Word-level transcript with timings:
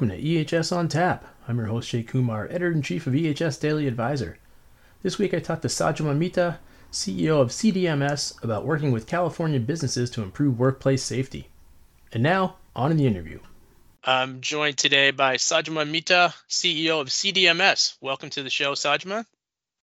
welcome 0.00 0.16
to 0.16 0.24
EHS 0.24 0.74
on 0.74 0.88
Tap. 0.88 1.26
I'm 1.46 1.58
your 1.58 1.66
host 1.66 1.90
Jay 1.90 2.02
Kumar, 2.02 2.46
editor 2.46 2.72
in 2.72 2.80
chief 2.80 3.06
of 3.06 3.12
EHS 3.12 3.60
Daily 3.60 3.86
Advisor. 3.86 4.38
This 5.02 5.18
week 5.18 5.34
I 5.34 5.40
talked 5.40 5.60
to 5.60 5.68
Sajama 5.68 6.16
Mitta, 6.16 6.56
CEO 6.90 7.38
of 7.38 7.50
CDMS, 7.50 8.42
about 8.42 8.64
working 8.64 8.92
with 8.92 9.06
California 9.06 9.60
businesses 9.60 10.08
to 10.12 10.22
improve 10.22 10.58
workplace 10.58 11.02
safety. 11.02 11.48
And 12.14 12.22
now, 12.22 12.56
on 12.74 12.88
to 12.88 12.96
the 12.96 13.06
interview. 13.06 13.40
I'm 14.02 14.40
joined 14.40 14.78
today 14.78 15.10
by 15.10 15.36
Sajama 15.36 15.86
Mitta, 15.86 16.32
CEO 16.48 17.02
of 17.02 17.08
CDMS. 17.08 17.98
Welcome 18.00 18.30
to 18.30 18.42
the 18.42 18.48
show, 18.48 18.72
Sajama. 18.72 19.26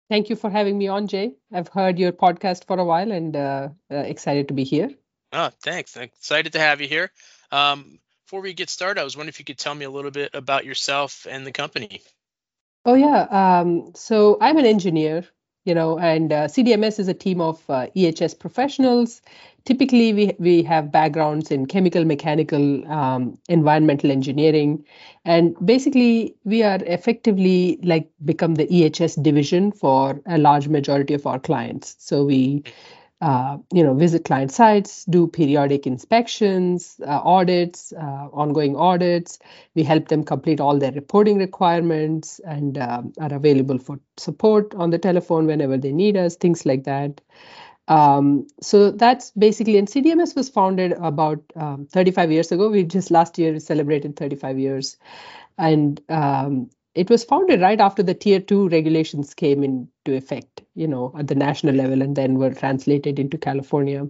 Thank 0.08 0.30
you 0.30 0.36
for 0.36 0.48
having 0.48 0.78
me 0.78 0.86
on, 0.86 1.08
Jay. 1.08 1.32
I've 1.52 1.66
heard 1.66 1.98
your 1.98 2.12
podcast 2.12 2.68
for 2.68 2.78
a 2.78 2.84
while 2.84 3.10
and 3.10 3.34
uh, 3.34 3.68
uh, 3.90 3.96
excited 3.96 4.46
to 4.46 4.54
be 4.54 4.62
here. 4.62 4.90
Oh, 5.32 5.50
thanks. 5.60 5.96
Excited 5.96 6.52
to 6.52 6.60
have 6.60 6.80
you 6.80 6.86
here. 6.86 7.10
Um, 7.50 7.98
before 8.24 8.40
we 8.40 8.54
get 8.54 8.70
started, 8.70 9.00
I 9.00 9.04
was 9.04 9.16
wondering 9.16 9.28
if 9.28 9.38
you 9.38 9.44
could 9.44 9.58
tell 9.58 9.74
me 9.74 9.84
a 9.84 9.90
little 9.90 10.10
bit 10.10 10.30
about 10.34 10.64
yourself 10.64 11.26
and 11.28 11.46
the 11.46 11.52
company. 11.52 12.00
Oh 12.86 12.94
yeah, 12.94 13.22
um, 13.30 13.92
so 13.94 14.38
I'm 14.40 14.56
an 14.56 14.66
engineer, 14.66 15.24
you 15.64 15.74
know, 15.74 15.98
and 15.98 16.32
uh, 16.32 16.46
CDMS 16.46 16.98
is 16.98 17.08
a 17.08 17.14
team 17.14 17.40
of 17.40 17.62
uh, 17.68 17.86
EHS 17.96 18.38
professionals. 18.38 19.22
Typically, 19.64 20.12
we 20.12 20.34
we 20.38 20.62
have 20.62 20.92
backgrounds 20.92 21.50
in 21.50 21.66
chemical, 21.66 22.04
mechanical, 22.04 22.90
um, 22.90 23.38
environmental 23.48 24.10
engineering, 24.10 24.84
and 25.24 25.54
basically 25.64 26.36
we 26.44 26.62
are 26.62 26.78
effectively 26.84 27.78
like 27.82 28.10
become 28.24 28.54
the 28.54 28.66
EHS 28.66 29.22
division 29.22 29.72
for 29.72 30.20
a 30.26 30.38
large 30.38 30.68
majority 30.68 31.14
of 31.14 31.26
our 31.26 31.38
clients. 31.38 31.96
So 31.98 32.24
we 32.24 32.64
uh, 33.24 33.56
you 33.72 33.82
know, 33.82 33.94
visit 33.94 34.26
client 34.26 34.52
sites, 34.52 35.06
do 35.06 35.26
periodic 35.26 35.86
inspections, 35.86 37.00
uh, 37.06 37.20
audits, 37.24 37.90
uh, 37.94 38.28
ongoing 38.34 38.76
audits. 38.76 39.38
We 39.74 39.82
help 39.82 40.08
them 40.08 40.24
complete 40.24 40.60
all 40.60 40.78
their 40.78 40.92
reporting 40.92 41.38
requirements 41.38 42.38
and 42.44 42.76
um, 42.76 43.14
are 43.18 43.32
available 43.32 43.78
for 43.78 43.98
support 44.18 44.74
on 44.74 44.90
the 44.90 44.98
telephone 44.98 45.46
whenever 45.46 45.78
they 45.78 45.90
need 45.90 46.18
us, 46.18 46.36
things 46.36 46.66
like 46.66 46.84
that. 46.84 47.22
Um, 47.88 48.46
so 48.60 48.90
that's 48.90 49.30
basically, 49.30 49.78
and 49.78 49.88
CDMS 49.88 50.36
was 50.36 50.50
founded 50.50 50.92
about 50.92 51.42
um, 51.56 51.86
35 51.86 52.30
years 52.30 52.52
ago. 52.52 52.68
We 52.68 52.84
just 52.84 53.10
last 53.10 53.38
year 53.38 53.58
celebrated 53.58 54.16
35 54.16 54.58
years. 54.58 54.98
And 55.56 55.98
um, 56.10 56.68
it 56.94 57.10
was 57.10 57.24
founded 57.24 57.60
right 57.60 57.80
after 57.80 58.02
the 58.02 58.14
tier 58.14 58.40
two 58.40 58.68
regulations 58.68 59.34
came 59.34 59.64
into 59.64 60.14
effect, 60.14 60.62
you 60.74 60.86
know, 60.86 61.12
at 61.18 61.26
the 61.26 61.34
national 61.34 61.74
level 61.74 62.02
and 62.02 62.14
then 62.14 62.38
were 62.38 62.54
translated 62.54 63.18
into 63.18 63.36
California. 63.36 64.06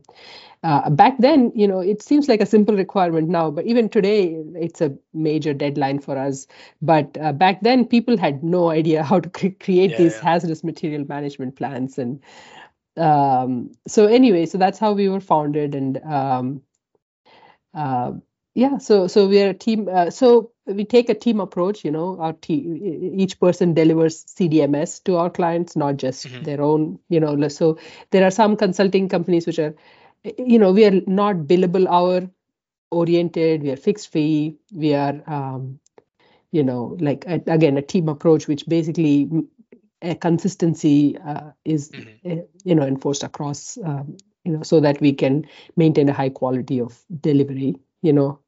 Uh, 0.62 0.90
back 0.90 1.16
then, 1.18 1.52
you 1.54 1.66
know, 1.68 1.80
it 1.80 2.02
seems 2.02 2.28
like 2.28 2.40
a 2.40 2.46
simple 2.46 2.74
requirement 2.74 3.28
now, 3.28 3.50
but 3.50 3.66
even 3.66 3.88
today, 3.88 4.34
it's 4.54 4.80
a 4.80 4.94
major 5.12 5.54
deadline 5.54 5.98
for 5.98 6.16
us. 6.16 6.46
But 6.80 7.16
uh, 7.20 7.32
back 7.32 7.60
then, 7.62 7.86
people 7.86 8.16
had 8.16 8.42
no 8.42 8.70
idea 8.70 9.02
how 9.02 9.20
to 9.20 9.28
cre- 9.30 9.58
create 9.60 9.92
yeah, 9.92 9.98
these 9.98 10.14
yeah. 10.16 10.22
hazardous 10.22 10.64
material 10.64 11.04
management 11.06 11.56
plans. 11.56 11.98
And 11.98 12.22
um, 12.96 13.72
so, 13.86 14.06
anyway, 14.06 14.46
so 14.46 14.56
that's 14.56 14.78
how 14.78 14.92
we 14.92 15.08
were 15.08 15.20
founded. 15.20 15.74
And 15.74 15.98
um, 16.02 16.62
uh, 17.74 18.12
yeah, 18.54 18.78
so 18.78 19.06
so 19.06 19.28
we 19.28 19.42
are 19.42 19.50
a 19.50 19.54
team. 19.54 19.88
Uh, 19.88 20.10
so 20.10 20.52
we 20.66 20.84
take 20.84 21.08
a 21.08 21.14
team 21.14 21.40
approach 21.40 21.84
you 21.84 21.90
know 21.90 22.18
our 22.20 22.32
team 22.32 22.80
each 23.18 23.38
person 23.38 23.74
delivers 23.74 24.24
cdms 24.24 25.02
to 25.04 25.16
our 25.16 25.30
clients 25.30 25.76
not 25.76 25.96
just 25.96 26.26
mm-hmm. 26.26 26.42
their 26.42 26.62
own 26.62 26.98
you 27.08 27.20
know 27.20 27.48
so 27.48 27.78
there 28.10 28.24
are 28.24 28.30
some 28.30 28.56
consulting 28.56 29.08
companies 29.08 29.46
which 29.46 29.58
are 29.58 29.74
you 30.38 30.58
know 30.58 30.72
we 30.72 30.84
are 30.84 31.00
not 31.06 31.36
billable 31.36 31.86
hour 31.86 32.28
oriented 32.90 33.62
we 33.62 33.70
are 33.70 33.76
fixed 33.76 34.10
fee 34.10 34.56
we 34.72 34.94
are 34.94 35.22
um, 35.26 35.78
you 36.52 36.62
know 36.62 36.96
like 37.00 37.24
a, 37.26 37.42
again 37.46 37.76
a 37.76 37.82
team 37.82 38.08
approach 38.08 38.48
which 38.48 38.66
basically 38.66 39.28
a 40.00 40.14
consistency 40.14 41.16
uh, 41.18 41.50
is 41.64 41.90
mm-hmm. 41.90 42.38
uh, 42.38 42.42
you 42.64 42.74
know 42.74 42.86
enforced 42.86 43.22
across 43.22 43.76
um, 43.84 44.16
you 44.44 44.52
know 44.52 44.62
so 44.62 44.80
that 44.80 45.00
we 45.00 45.12
can 45.12 45.44
maintain 45.76 46.08
a 46.08 46.12
high 46.12 46.30
quality 46.30 46.80
of 46.80 47.04
delivery 47.20 47.76
you 48.02 48.12
know 48.12 48.38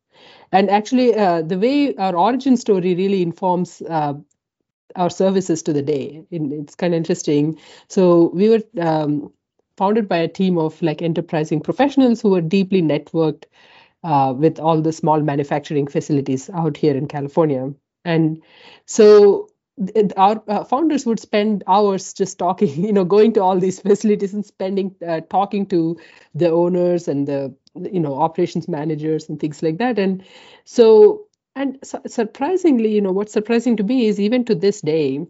and 0.53 0.71
actually, 0.71 1.15
uh, 1.15 1.43
the 1.43 1.59
way 1.59 1.95
our 1.97 2.15
origin 2.17 2.57
story 2.57 2.95
really 2.95 3.23
informs 3.23 3.83
uh, 3.83 4.15
our 4.97 5.11
services 5.11 5.63
to 5.65 5.73
the 5.73 5.83
day. 5.83 6.25
It's 6.31 6.75
kind 6.75 6.95
of 6.95 6.99
interesting. 6.99 7.59
So 7.89 8.31
we 8.35 8.49
were 8.49 8.63
um, 8.81 9.33
founded 9.77 10.09
by 10.09 10.19
a 10.19 10.29
team 10.29 10.59
of 10.59 10.81
like 10.83 11.03
enterprising 11.03 11.61
professionals 11.61 12.23
who 12.23 12.31
were 12.31 12.41
deeply 12.41 12.83
networked 12.83 13.45
uh, 14.05 14.35
with 14.37 14.59
all 14.59 14.81
the 14.81 14.93
small 14.93 15.21
manufacturing 15.21 15.87
facilities 15.87 16.49
out 16.51 16.77
here 16.77 16.97
in 16.97 17.09
California. 17.09 17.73
And 18.05 18.43
so 18.87 19.49
our 20.17 20.43
uh, 20.49 20.65
founders 20.65 21.05
would 21.05 21.21
spend 21.21 21.63
hours 21.67 22.15
just 22.15 22.39
talking 22.39 22.85
you 22.85 22.93
know 22.93 23.05
going 23.05 23.33
to 23.35 23.43
all 23.43 23.59
these 23.59 23.81
facilities 23.81 24.33
and 24.33 24.45
spending 24.47 24.95
uh, 25.07 25.21
talking 25.29 25.67
to 25.67 25.99
the 26.35 26.51
owners 26.51 27.09
and 27.09 27.29
the 27.29 27.55
you 27.93 28.01
know 28.01 28.15
operations 28.15 28.69
managers 28.69 29.29
and 29.29 29.41
things 29.41 29.63
like 29.63 29.79
that 29.79 29.99
and 29.99 30.25
so 30.65 31.27
and 31.55 31.79
su- 31.83 32.03
surprisingly 32.07 32.95
you 32.95 33.01
know 33.01 33.13
what's 33.13 33.33
surprising 33.33 33.77
to 33.77 33.83
me 33.83 34.07
is 34.07 34.21
even 34.21 34.45
to 34.45 34.55
this 34.55 34.81
day 34.81 35.27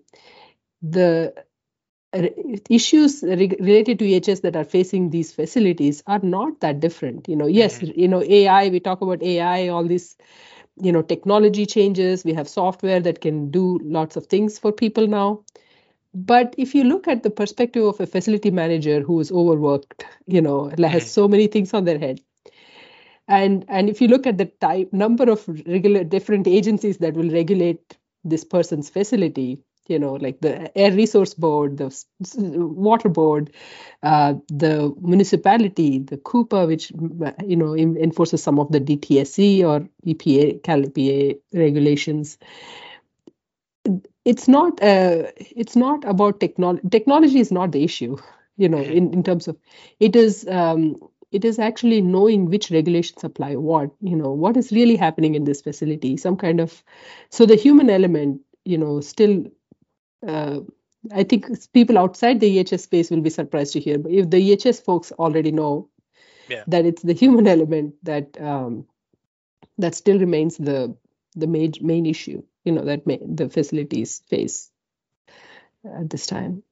the 0.82 1.32
issues 2.70 3.22
re- 3.22 3.56
related 3.60 3.98
to 3.98 4.04
EHS 4.04 4.42
that 4.42 4.56
are 4.56 4.64
facing 4.64 5.10
these 5.10 5.32
facilities 5.32 6.02
are 6.06 6.20
not 6.20 6.60
that 6.60 6.80
different 6.80 7.28
you 7.28 7.36
know 7.36 7.46
yes 7.46 7.78
mm-hmm. 7.78 7.98
you 7.98 8.08
know 8.08 8.22
ai 8.22 8.68
we 8.68 8.80
talk 8.80 9.00
about 9.00 9.22
ai 9.22 9.68
all 9.68 9.84
these 9.84 10.16
you 10.80 10.92
know 10.92 11.02
technology 11.02 11.66
changes 11.66 12.24
we 12.24 12.34
have 12.34 12.48
software 12.48 13.00
that 13.00 13.20
can 13.20 13.50
do 13.50 13.78
lots 13.82 14.16
of 14.16 14.26
things 14.26 14.58
for 14.58 14.72
people 14.72 15.06
now 15.06 15.42
but 16.14 16.54
if 16.56 16.74
you 16.74 16.84
look 16.84 17.08
at 17.08 17.22
the 17.22 17.30
perspective 17.30 17.84
of 17.84 18.00
a 18.00 18.06
facility 18.06 18.50
manager 18.50 19.00
who 19.00 19.20
is 19.20 19.30
overworked 19.30 20.04
you 20.26 20.40
know 20.40 20.68
has 20.68 20.78
mm-hmm. 20.78 20.98
so 21.00 21.28
many 21.28 21.46
things 21.46 21.74
on 21.74 21.84
their 21.84 21.98
head 21.98 22.20
and 23.28 23.64
and 23.68 23.88
if 23.88 24.00
you 24.00 24.08
look 24.08 24.26
at 24.26 24.38
the 24.38 24.46
type 24.60 24.92
number 24.92 25.30
of 25.30 25.46
regular 25.66 26.04
different 26.04 26.46
agencies 26.46 26.98
that 26.98 27.14
will 27.14 27.30
regulate 27.30 27.96
this 28.24 28.44
person's 28.44 28.88
facility 28.90 29.58
you 29.88 29.98
know 29.98 30.14
like 30.14 30.40
the 30.40 30.76
air 30.76 30.92
resource 30.92 31.34
board 31.34 31.76
the 31.78 31.94
water 32.40 33.08
board 33.08 33.52
uh, 34.02 34.34
the 34.48 34.94
municipality 35.00 35.98
the 35.98 36.16
CUPA 36.16 36.66
which 36.66 36.90
you 37.44 37.56
know 37.56 37.74
enforces 37.76 38.42
some 38.42 38.58
of 38.58 38.70
the 38.72 38.80
DTSC 38.80 39.64
or 39.64 39.88
epa 40.06 40.62
cal 40.62 40.82
epa 40.82 41.38
regulations. 41.52 42.38
It's 44.24 44.48
not 44.48 44.82
uh, 44.82 45.30
it's 45.38 45.76
not 45.76 46.04
about 46.04 46.40
technology 46.40 46.88
technology 46.90 47.38
is 47.38 47.52
not 47.52 47.72
the 47.72 47.84
issue 47.84 48.16
you 48.56 48.68
know 48.68 48.78
in, 48.82 49.12
in 49.12 49.22
terms 49.22 49.46
of 49.46 49.56
it 50.00 50.16
is 50.16 50.46
um, 50.48 50.96
it 51.36 51.44
is 51.44 51.58
actually 51.58 52.00
knowing 52.00 52.46
which 52.52 52.70
regulations 52.70 53.24
apply 53.28 53.50
what 53.56 53.90
you 54.12 54.16
know 54.20 54.32
what 54.44 54.56
is 54.56 54.72
really 54.78 54.96
happening 55.04 55.34
in 55.34 55.44
this 55.44 55.62
facility 55.68 56.16
some 56.16 56.36
kind 56.44 56.60
of 56.64 56.82
so 57.30 57.46
the 57.46 57.60
human 57.64 57.90
element 57.96 58.40
you 58.64 58.78
know 58.78 59.00
still 59.00 59.34
uh, 60.26 60.60
i 61.20 61.24
think 61.32 61.46
people 61.72 61.98
outside 62.04 62.40
the 62.40 62.52
ehs 62.58 62.86
space 62.88 63.10
will 63.10 63.24
be 63.28 63.34
surprised 63.38 63.72
to 63.78 63.84
hear 63.88 63.98
but 63.98 64.12
if 64.12 64.30
the 64.36 64.42
ehs 64.50 64.82
folks 64.90 65.12
already 65.26 65.52
know 65.60 65.72
yeah. 66.48 66.64
that 66.66 66.86
it's 66.86 67.02
the 67.02 67.18
human 67.24 67.46
element 67.56 67.94
that 68.02 68.40
um, 68.40 68.86
that 69.78 69.94
still 69.94 70.18
remains 70.18 70.56
the 70.56 70.78
the 71.34 71.46
main 71.46 71.72
main 71.80 72.06
issue 72.06 72.42
you 72.64 72.72
know 72.72 72.84
that 72.84 73.06
may, 73.06 73.18
the 73.22 73.48
facilities 73.48 74.22
face 74.28 74.70
at 75.98 76.10
this 76.10 76.26
time. 76.26 76.62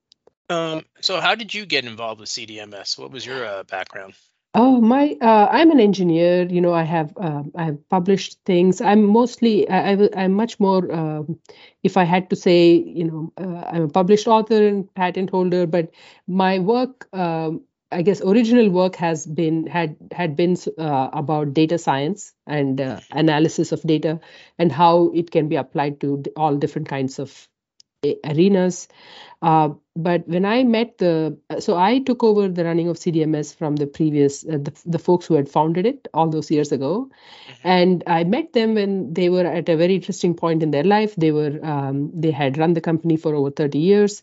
Um, 0.50 0.84
so 1.00 1.20
how 1.20 1.34
did 1.34 1.55
you 1.55 1.64
get 1.64 1.87
involved 1.87 2.20
with 2.20 2.28
cdms 2.28 2.99
what 2.99 3.11
was 3.11 3.25
your 3.25 3.46
uh, 3.46 3.62
background 3.62 4.12
Oh, 4.56 4.80
my, 4.80 5.16
uh, 5.20 5.48
I'm 5.50 5.72
an 5.72 5.80
engineer. 5.80 6.46
You 6.46 6.60
know, 6.60 6.72
I 6.72 6.84
have 6.84 7.12
uh, 7.16 7.42
I 7.56 7.64
have 7.64 7.88
published 7.88 8.38
things. 8.44 8.80
I'm 8.80 9.04
mostly 9.04 9.68
I, 9.68 9.94
I 9.94 10.24
am 10.24 10.32
much 10.32 10.60
more. 10.60 10.90
Um, 10.92 11.40
if 11.82 11.96
I 11.96 12.04
had 12.04 12.30
to 12.30 12.36
say, 12.36 12.74
you 12.74 13.04
know, 13.04 13.32
uh, 13.36 13.64
I'm 13.72 13.82
a 13.82 13.88
published 13.88 14.28
author 14.28 14.64
and 14.68 14.92
patent 14.94 15.30
holder, 15.30 15.66
but 15.66 15.90
my 16.28 16.60
work, 16.60 17.08
um, 17.12 17.62
I 17.90 18.02
guess, 18.02 18.20
original 18.22 18.70
work 18.70 18.94
has 18.96 19.26
been 19.26 19.66
had 19.66 19.96
had 20.12 20.36
been 20.36 20.56
uh, 20.78 21.10
about 21.12 21.52
data 21.52 21.76
science 21.76 22.32
and 22.46 22.80
uh, 22.80 23.00
analysis 23.10 23.72
of 23.72 23.82
data 23.82 24.20
and 24.56 24.70
how 24.70 25.10
it 25.14 25.32
can 25.32 25.48
be 25.48 25.56
applied 25.56 26.00
to 26.02 26.22
all 26.36 26.54
different 26.56 26.88
kinds 26.88 27.18
of 27.18 27.48
arenas. 28.24 28.88
Uh, 29.42 29.74
but 29.94 30.26
when 30.26 30.46
I 30.46 30.64
met 30.64 30.96
the, 30.98 31.36
so 31.60 31.76
I 31.76 31.98
took 31.98 32.24
over 32.24 32.48
the 32.48 32.64
running 32.64 32.88
of 32.88 32.96
CDMS 32.96 33.54
from 33.54 33.76
the 33.76 33.86
previous, 33.86 34.42
uh, 34.42 34.52
the, 34.52 34.72
the 34.86 34.98
folks 34.98 35.26
who 35.26 35.34
had 35.34 35.50
founded 35.50 35.84
it 35.84 36.08
all 36.14 36.28
those 36.30 36.50
years 36.50 36.72
ago. 36.72 37.10
Mm-hmm. 37.10 37.68
And 37.68 38.04
I 38.06 38.24
met 38.24 38.54
them 38.54 38.74
when 38.74 39.12
they 39.12 39.28
were 39.28 39.44
at 39.46 39.68
a 39.68 39.76
very 39.76 39.96
interesting 39.96 40.34
point 40.34 40.62
in 40.62 40.70
their 40.70 40.82
life. 40.82 41.14
They 41.16 41.30
were, 41.30 41.60
um, 41.62 42.10
they 42.14 42.30
had 42.30 42.56
run 42.56 42.72
the 42.72 42.80
company 42.80 43.16
for 43.18 43.34
over 43.34 43.50
30 43.50 43.78
years, 43.78 44.22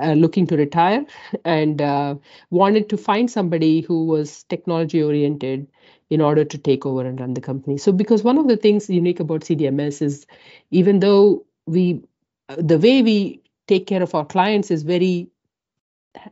uh, 0.00 0.14
looking 0.14 0.46
to 0.46 0.56
retire 0.56 1.04
and 1.44 1.82
uh, 1.82 2.14
wanted 2.48 2.88
to 2.88 2.96
find 2.96 3.30
somebody 3.30 3.82
who 3.82 4.06
was 4.06 4.44
technology 4.44 5.02
oriented 5.02 5.68
in 6.08 6.20
order 6.20 6.44
to 6.44 6.58
take 6.58 6.84
over 6.84 7.06
and 7.06 7.20
run 7.20 7.34
the 7.34 7.40
company. 7.40 7.78
So, 7.78 7.92
because 7.92 8.22
one 8.22 8.38
of 8.38 8.48
the 8.48 8.56
things 8.56 8.90
unique 8.90 9.20
about 9.20 9.42
CDMS 9.42 10.02
is 10.02 10.26
even 10.70 11.00
though 11.00 11.46
we, 11.66 12.02
the 12.48 12.78
way 12.78 13.02
we 13.02 13.42
take 13.68 13.86
care 13.86 14.02
of 14.02 14.14
our 14.14 14.24
clients 14.24 14.70
is 14.70 14.82
very, 14.82 15.28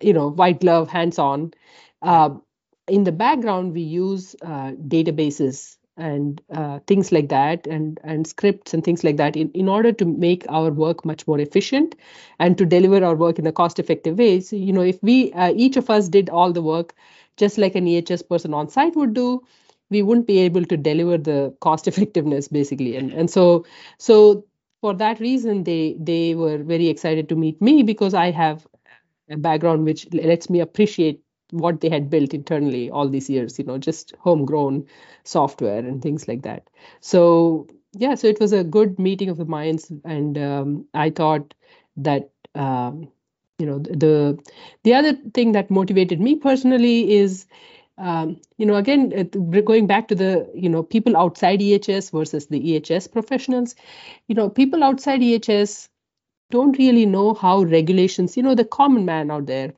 you 0.00 0.12
know, 0.12 0.28
white 0.30 0.60
glove, 0.60 0.88
hands 0.88 1.18
on. 1.18 1.52
Uh, 2.02 2.30
in 2.88 3.04
the 3.04 3.12
background, 3.12 3.72
we 3.72 3.82
use 3.82 4.34
uh, 4.42 4.72
databases 4.88 5.76
and 5.96 6.40
uh, 6.54 6.78
things 6.86 7.12
like 7.12 7.28
that 7.28 7.66
and 7.66 8.00
and 8.04 8.26
scripts 8.26 8.72
and 8.72 8.82
things 8.84 9.04
like 9.04 9.16
that 9.18 9.36
in, 9.36 9.50
in 9.50 9.68
order 9.68 9.92
to 9.92 10.04
make 10.06 10.46
our 10.48 10.70
work 10.70 11.04
much 11.04 11.26
more 11.26 11.38
efficient 11.38 11.94
and 12.38 12.56
to 12.56 12.64
deliver 12.64 13.04
our 13.04 13.14
work 13.14 13.38
in 13.38 13.46
a 13.46 13.52
cost 13.52 13.78
effective 13.78 14.16
way 14.16 14.40
so 14.40 14.56
you 14.56 14.72
know 14.72 14.80
if 14.80 15.02
we 15.02 15.32
uh, 15.32 15.52
each 15.54 15.76
of 15.76 15.90
us 15.90 16.08
did 16.08 16.30
all 16.30 16.52
the 16.52 16.62
work 16.62 16.94
just 17.36 17.58
like 17.58 17.74
an 17.74 17.86
ehs 17.86 18.26
person 18.26 18.54
on 18.54 18.68
site 18.68 18.96
would 18.96 19.12
do 19.12 19.42
we 19.90 20.00
wouldn't 20.02 20.26
be 20.26 20.38
able 20.38 20.64
to 20.64 20.76
deliver 20.76 21.18
the 21.18 21.54
cost 21.60 21.86
effectiveness 21.88 22.48
basically 22.48 22.96
and 22.96 23.12
and 23.12 23.28
so 23.28 23.64
so 23.98 24.44
for 24.80 24.94
that 24.94 25.20
reason 25.20 25.64
they 25.64 25.96
they 25.98 26.34
were 26.34 26.58
very 26.58 26.88
excited 26.88 27.28
to 27.28 27.36
meet 27.36 27.60
me 27.60 27.82
because 27.82 28.14
i 28.14 28.30
have 28.30 28.66
a 29.30 29.36
background 29.36 29.84
which 29.84 30.06
lets 30.12 30.50
me 30.50 30.60
appreciate 30.60 31.22
what 31.52 31.80
they 31.80 31.88
had 31.88 32.10
built 32.10 32.34
internally 32.34 32.90
all 32.90 33.08
these 33.08 33.28
years 33.30 33.58
you 33.58 33.64
know 33.64 33.78
just 33.78 34.14
homegrown 34.20 34.84
software 35.24 35.78
and 35.78 36.02
things 36.02 36.28
like 36.28 36.42
that. 36.42 36.68
So 37.00 37.66
yeah 37.94 38.14
so 38.14 38.28
it 38.28 38.40
was 38.40 38.52
a 38.52 38.64
good 38.64 38.98
meeting 38.98 39.28
of 39.30 39.36
the 39.36 39.44
minds 39.44 39.90
and 40.04 40.38
um, 40.38 40.86
i 40.94 41.10
thought 41.10 41.54
that 41.96 42.30
um, 42.54 43.08
you 43.58 43.66
know 43.66 43.78
the 43.80 44.38
the 44.84 44.94
other 44.94 45.14
thing 45.34 45.52
that 45.52 45.70
motivated 45.70 46.20
me 46.20 46.36
personally 46.36 47.12
is 47.12 47.46
um, 48.00 48.40
you 48.58 48.66
know 48.66 48.76
again 48.76 49.10
going 49.64 49.86
back 49.86 50.08
to 50.08 50.14
the 50.14 50.50
you 50.54 50.68
know 50.68 50.82
people 50.82 51.16
outside 51.16 51.60
ehs 51.60 52.10
versus 52.10 52.46
the 52.46 52.60
ehs 52.74 53.10
professionals. 53.12 53.74
You 54.28 54.34
know 54.34 54.48
people 54.50 54.82
outside 54.82 55.20
ehs 55.20 55.88
don't 56.50 56.78
really 56.78 57.06
know 57.06 57.34
how 57.34 57.62
regulations 57.62 58.36
you 58.36 58.42
know 58.42 58.54
the 58.54 58.64
common 58.64 59.04
man 59.04 59.30
out 59.30 59.46
there 59.46 59.72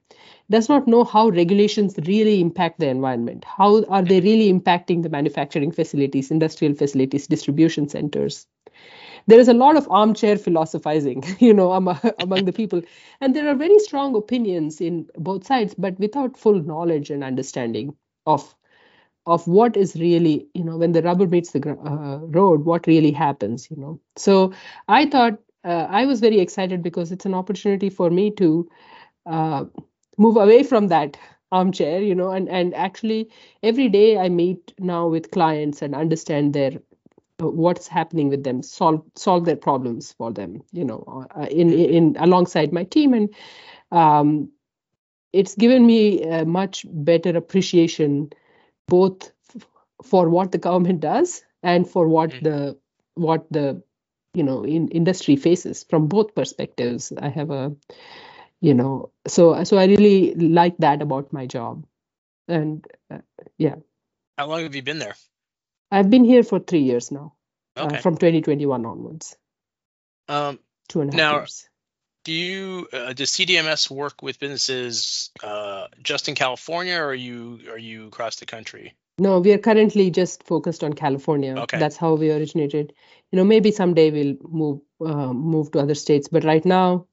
does 0.50 0.68
not 0.68 0.86
know 0.86 1.04
how 1.04 1.28
regulations 1.30 1.96
really 2.06 2.40
impact 2.40 2.78
the 2.80 2.88
environment. 2.88 3.44
How 3.44 3.84
are 3.86 4.02
they 4.02 4.20
really 4.20 4.52
impacting 4.52 5.02
the 5.02 5.08
manufacturing 5.08 5.72
facilities 5.72 6.30
industrial 6.30 6.74
facilities 6.74 7.26
distribution 7.26 7.88
centers? 7.88 8.46
There 9.26 9.40
is 9.40 9.48
a 9.48 9.54
lot 9.54 9.76
of 9.76 9.88
armchair 9.90 10.36
philosophizing 10.36 11.24
you 11.40 11.54
know 11.54 11.72
among, 11.72 12.00
among 12.20 12.44
the 12.44 12.52
people. 12.52 12.82
And 13.20 13.34
there 13.36 13.48
are 13.48 13.54
very 13.56 13.78
strong 13.80 14.14
opinions 14.16 14.80
in 14.80 15.08
both 15.16 15.46
sides 15.46 15.74
but 15.74 15.98
without 15.98 16.36
full 16.36 16.62
knowledge 16.62 17.10
and 17.10 17.24
understanding 17.24 17.96
of 18.26 18.54
of 19.26 19.46
what 19.46 19.76
is 19.76 19.94
really 19.96 20.46
you 20.54 20.64
know 20.64 20.76
when 20.76 20.92
the 20.92 21.02
rubber 21.02 21.26
meets 21.26 21.52
the 21.52 21.70
uh, 21.70 22.18
road 22.38 22.64
what 22.64 22.86
really 22.86 23.12
happens 23.12 23.70
you 23.70 23.76
know. 23.76 24.00
So 24.16 24.52
i 24.88 25.06
thought 25.06 25.38
uh, 25.64 25.86
i 25.90 26.04
was 26.06 26.20
very 26.20 26.40
excited 26.40 26.82
because 26.82 27.12
it's 27.12 27.26
an 27.26 27.34
opportunity 27.34 27.90
for 27.90 28.10
me 28.10 28.30
to 28.32 28.68
uh, 29.26 29.64
move 30.18 30.36
away 30.36 30.62
from 30.62 30.88
that 30.88 31.16
armchair 31.52 32.00
you 32.00 32.14
know 32.14 32.30
and 32.30 32.48
and 32.48 32.74
actually 32.74 33.30
every 33.62 33.88
day 33.88 34.18
i 34.18 34.28
meet 34.28 34.72
now 34.78 35.06
with 35.06 35.30
clients 35.30 35.82
and 35.82 35.94
understand 35.94 36.54
their 36.54 36.72
uh, 37.42 37.46
what's 37.48 37.86
happening 37.88 38.28
with 38.28 38.44
them 38.44 38.62
solve 38.62 39.02
solve 39.16 39.44
their 39.44 39.56
problems 39.56 40.12
for 40.12 40.32
them 40.32 40.62
you 40.72 40.84
know 40.84 41.26
uh, 41.36 41.46
in 41.50 41.72
in 41.72 42.16
alongside 42.18 42.72
my 42.72 42.84
team 42.84 43.14
and 43.14 43.34
um, 43.92 44.50
it's 45.32 45.54
given 45.54 45.86
me 45.86 46.22
a 46.22 46.44
much 46.44 46.84
better 46.88 47.36
appreciation 47.36 48.30
both 48.88 49.32
f- 49.56 49.66
for 50.02 50.28
what 50.28 50.52
the 50.52 50.58
government 50.58 51.00
does 51.00 51.42
and 51.62 51.88
for 51.88 52.08
what 52.08 52.30
mm-hmm. 52.30 52.44
the 52.44 52.78
what 53.14 53.46
the 53.50 53.82
you 54.34 54.42
know 54.42 54.64
in 54.64 54.88
industry 54.88 55.36
faces 55.36 55.84
from 55.88 56.06
both 56.08 56.34
perspectives. 56.34 57.12
I 57.16 57.28
have 57.28 57.50
a 57.50 57.74
you 58.60 58.74
know 58.74 59.10
so 59.26 59.64
so 59.64 59.76
i 59.76 59.86
really 59.86 60.34
like 60.34 60.76
that 60.78 61.02
about 61.02 61.32
my 61.32 61.46
job. 61.46 61.86
And 62.48 62.86
uh, 63.10 63.18
yeah. 63.56 63.76
How 64.36 64.46
long 64.46 64.62
have 64.62 64.74
you 64.74 64.82
been 64.82 64.98
there? 64.98 65.14
I've 65.90 66.10
been 66.10 66.24
here 66.24 66.42
for 66.42 66.58
three 66.58 66.82
years 66.82 67.10
now 67.10 67.34
uh, 67.76 67.84
okay. 67.84 67.98
uh, 67.98 68.00
from 68.00 68.16
2021 68.16 68.86
onwards. 68.86 69.36
Um 70.28 70.58
two 70.88 71.00
and 71.00 71.14
a 71.14 71.16
half 71.16 71.18
now, 71.18 71.38
years 71.40 71.68
do 72.24 72.32
you 72.32 72.88
uh, 72.92 73.12
does 73.12 73.30
CDMS 73.30 73.90
work 73.90 74.22
with 74.22 74.38
businesses 74.38 75.30
uh, 75.42 75.88
just 76.02 76.28
in 76.28 76.34
California, 76.34 76.96
or 76.96 77.06
are 77.06 77.14
you 77.14 77.60
are 77.70 77.78
you 77.78 78.06
across 78.06 78.36
the 78.36 78.46
country? 78.46 78.94
No, 79.18 79.40
we 79.40 79.52
are 79.52 79.58
currently 79.58 80.10
just 80.10 80.42
focused 80.44 80.82
on 80.82 80.94
California. 80.94 81.54
Okay. 81.56 81.78
That's 81.78 81.96
how 81.96 82.14
we 82.14 82.32
originated. 82.32 82.92
You 83.30 83.36
know, 83.36 83.44
maybe 83.44 83.70
someday 83.70 84.10
we'll 84.10 84.36
move 84.48 84.80
uh, 85.00 85.32
move 85.32 85.70
to 85.72 85.80
other 85.80 85.94
states, 85.94 86.28
but 86.28 86.44
right 86.44 86.64
now, 86.64 87.06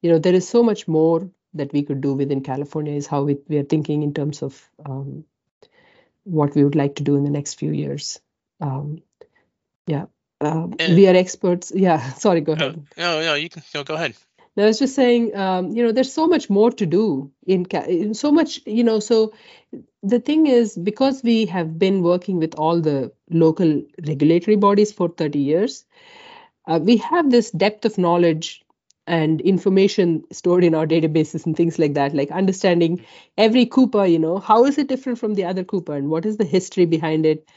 you 0.00 0.10
know, 0.10 0.18
there 0.18 0.34
is 0.34 0.48
so 0.48 0.62
much 0.62 0.88
more 0.88 1.28
that 1.54 1.72
we 1.72 1.82
could 1.82 2.00
do 2.00 2.14
within 2.14 2.42
California. 2.42 2.94
Is 2.94 3.06
how 3.06 3.22
we 3.22 3.38
we 3.48 3.58
are 3.58 3.64
thinking 3.64 4.02
in 4.02 4.14
terms 4.14 4.42
of 4.42 4.70
um, 4.84 5.24
what 6.24 6.54
we 6.54 6.64
would 6.64 6.76
like 6.76 6.96
to 6.96 7.02
do 7.02 7.16
in 7.16 7.24
the 7.24 7.30
next 7.30 7.54
few 7.54 7.72
years. 7.72 8.20
Um, 8.60 9.02
yeah. 9.86 10.06
Um, 10.40 10.74
we 10.78 11.06
are 11.06 11.14
experts. 11.14 11.72
Yeah. 11.74 12.12
Sorry. 12.14 12.40
Go 12.40 12.52
ahead. 12.52 12.84
No, 12.96 13.20
no, 13.20 13.34
you 13.34 13.48
can. 13.48 13.62
No, 13.74 13.84
go 13.84 13.94
ahead. 13.94 14.14
I 14.56 14.66
was 14.66 14.78
just 14.78 14.94
saying, 14.94 15.34
um, 15.34 15.70
you 15.70 15.82
know, 15.82 15.92
there's 15.92 16.12
so 16.12 16.26
much 16.26 16.50
more 16.50 16.70
to 16.72 16.84
do 16.86 17.30
in, 17.46 17.64
in 17.88 18.14
so 18.14 18.30
much, 18.30 18.60
you 18.66 18.84
know. 18.84 19.00
So 19.00 19.32
the 20.02 20.20
thing 20.20 20.46
is, 20.46 20.76
because 20.76 21.22
we 21.22 21.46
have 21.46 21.78
been 21.78 22.02
working 22.02 22.38
with 22.38 22.54
all 22.56 22.80
the 22.80 23.12
local 23.30 23.82
regulatory 24.06 24.56
bodies 24.56 24.92
for 24.92 25.08
30 25.08 25.38
years, 25.38 25.84
uh, 26.66 26.78
we 26.82 26.98
have 26.98 27.30
this 27.30 27.50
depth 27.50 27.84
of 27.84 27.98
knowledge 27.98 28.62
and 29.06 29.40
information 29.40 30.22
stored 30.30 30.64
in 30.64 30.74
our 30.74 30.86
databases 30.86 31.44
and 31.44 31.56
things 31.56 31.76
like 31.78 31.94
that 31.94 32.14
like 32.14 32.30
understanding 32.30 33.04
every 33.36 33.66
CUPA 33.66 34.08
you 34.10 34.18
know 34.18 34.38
how 34.38 34.64
is 34.64 34.78
it 34.78 34.86
different 34.86 35.18
from 35.18 35.34
the 35.34 35.44
other 35.44 35.64
CUPA 35.64 35.96
and 35.96 36.08
what 36.08 36.24
is 36.24 36.36
the 36.36 36.44
history 36.44 36.86
behind 36.86 37.26
it 37.26 37.48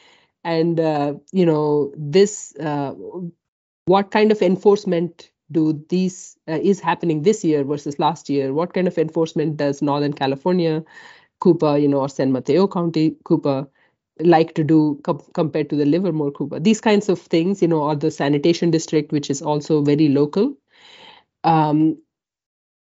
and 0.43 0.79
uh, 0.79 1.13
you 1.31 1.45
know 1.45 1.93
this 1.95 2.55
uh, 2.55 2.95
what 3.85 4.09
kind 4.09 4.31
of 4.31 4.41
enforcement 4.41 5.29
do 5.57 5.63
these 5.89 6.17
uh, 6.47 6.59
is 6.71 6.79
happening 6.89 7.23
this 7.27 7.43
year 7.49 7.63
versus 7.63 7.99
last 8.05 8.29
year? 8.29 8.53
What 8.59 8.73
kind 8.77 8.87
of 8.91 8.97
enforcement 9.03 9.57
does 9.63 9.81
northern 9.91 10.13
california 10.21 10.83
CUPA 11.45 11.81
you 11.81 11.87
know 11.93 12.01
or 12.01 12.09
san 12.09 12.31
mateo 12.31 12.67
county 12.67 13.05
CUPA 13.29 13.55
like 14.35 14.53
to 14.59 14.63
do 14.63 14.99
com- 15.03 15.21
compared 15.33 15.69
to 15.71 15.75
the 15.81 15.85
livermore 15.85 16.31
CUPA 16.39 16.63
these 16.69 16.81
kinds 16.81 17.09
of 17.15 17.19
things 17.35 17.61
you 17.61 17.67
know 17.73 17.81
or 17.89 17.95
the 18.05 18.11
sanitation 18.11 18.71
district 18.71 19.11
which 19.19 19.29
is 19.37 19.41
also 19.53 19.81
very 19.93 20.09
local. 20.09 20.55
Um 21.43 21.97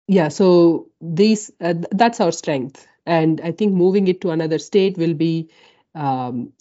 yeah 0.08 0.28
so 0.28 0.88
these 1.00 1.50
uh, 1.60 1.74
that's 1.92 2.20
our 2.20 2.32
strength. 2.32 2.86
And 3.06 3.40
i 3.48 3.52
think 3.52 3.72
moving 3.72 4.08
it 4.08 4.20
to 4.22 4.30
another 4.30 4.58
state 4.58 4.98
will 4.98 5.14
be 5.14 5.48
um, 5.94 6.52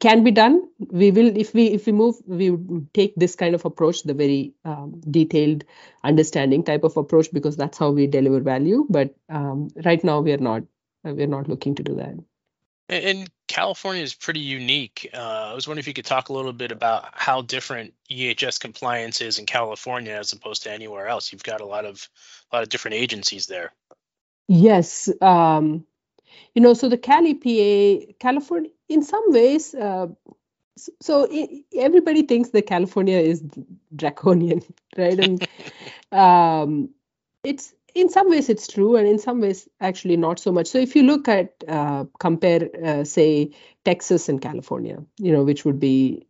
can 0.00 0.24
be 0.24 0.30
done. 0.30 0.68
We 0.78 1.10
will 1.10 1.36
if 1.36 1.54
we 1.54 1.66
if 1.68 1.86
we 1.86 1.92
move 1.92 2.16
we 2.26 2.56
take 2.92 3.14
this 3.16 3.34
kind 3.36 3.54
of 3.54 3.64
approach 3.64 4.02
the 4.02 4.14
very 4.14 4.54
um, 4.64 5.00
detailed 5.10 5.64
understanding 6.02 6.64
type 6.64 6.84
of 6.84 6.96
approach 6.96 7.32
because 7.32 7.56
that's 7.56 7.78
how 7.78 7.90
we 7.90 8.06
deliver 8.06 8.40
value. 8.40 8.86
But 8.88 9.14
um, 9.28 9.68
right 9.84 10.02
now 10.02 10.20
we 10.20 10.32
are 10.32 10.38
not 10.38 10.62
uh, 11.06 11.14
we're 11.14 11.26
not 11.26 11.48
looking 11.48 11.74
to 11.76 11.82
do 11.82 11.96
that. 11.96 12.14
And 12.88 13.30
california 13.46 14.02
is 14.02 14.14
pretty 14.14 14.40
unique. 14.40 15.08
Uh, 15.14 15.50
i 15.50 15.54
was 15.54 15.66
wondering 15.66 15.82
if 15.82 15.86
you 15.86 15.94
could 15.94 16.04
talk 16.04 16.28
a 16.28 16.32
little 16.32 16.52
bit 16.52 16.72
about 16.72 17.08
how 17.12 17.42
different 17.42 17.94
ehs 18.10 18.58
compliance 18.60 19.20
is 19.20 19.38
in 19.38 19.46
california 19.46 20.14
as 20.14 20.32
opposed 20.32 20.64
to 20.64 20.72
anywhere 20.72 21.06
else. 21.06 21.32
You've 21.32 21.44
got 21.44 21.60
a 21.60 21.66
lot 21.66 21.84
of 21.84 22.08
a 22.50 22.56
lot 22.56 22.62
of 22.62 22.68
different 22.68 22.96
agencies 22.96 23.46
there. 23.46 23.72
Yes 24.48 25.08
um, 25.20 25.86
you 26.54 26.62
know 26.62 26.74
so 26.74 26.88
the 26.88 26.98
Cal 26.98 27.22
EPA 27.22 28.18
california 28.18 28.70
in 28.88 29.02
some 29.02 29.24
ways 29.28 29.74
uh, 29.74 30.06
so 31.00 31.28
everybody 31.76 32.22
thinks 32.22 32.50
that 32.50 32.66
california 32.66 33.18
is 33.18 33.42
draconian 33.94 34.60
right? 34.98 35.18
And 35.18 35.46
um, 36.12 36.90
it's 37.42 37.74
in 37.94 38.08
some 38.08 38.28
ways 38.28 38.48
it's 38.48 38.66
true 38.66 38.96
and 38.96 39.06
in 39.06 39.18
some 39.18 39.40
ways 39.40 39.68
actually 39.80 40.16
not 40.16 40.40
so 40.40 40.50
much. 40.50 40.66
So 40.66 40.78
if 40.78 40.96
you 40.96 41.04
look 41.04 41.28
at 41.28 41.54
uh, 41.68 42.04
compare 42.18 42.68
uh, 42.84 43.04
say 43.04 43.50
texas 43.84 44.30
and 44.30 44.40
california 44.40 44.96
you 45.18 45.30
know 45.30 45.44
which 45.44 45.64
would 45.64 45.78
be 45.78 46.26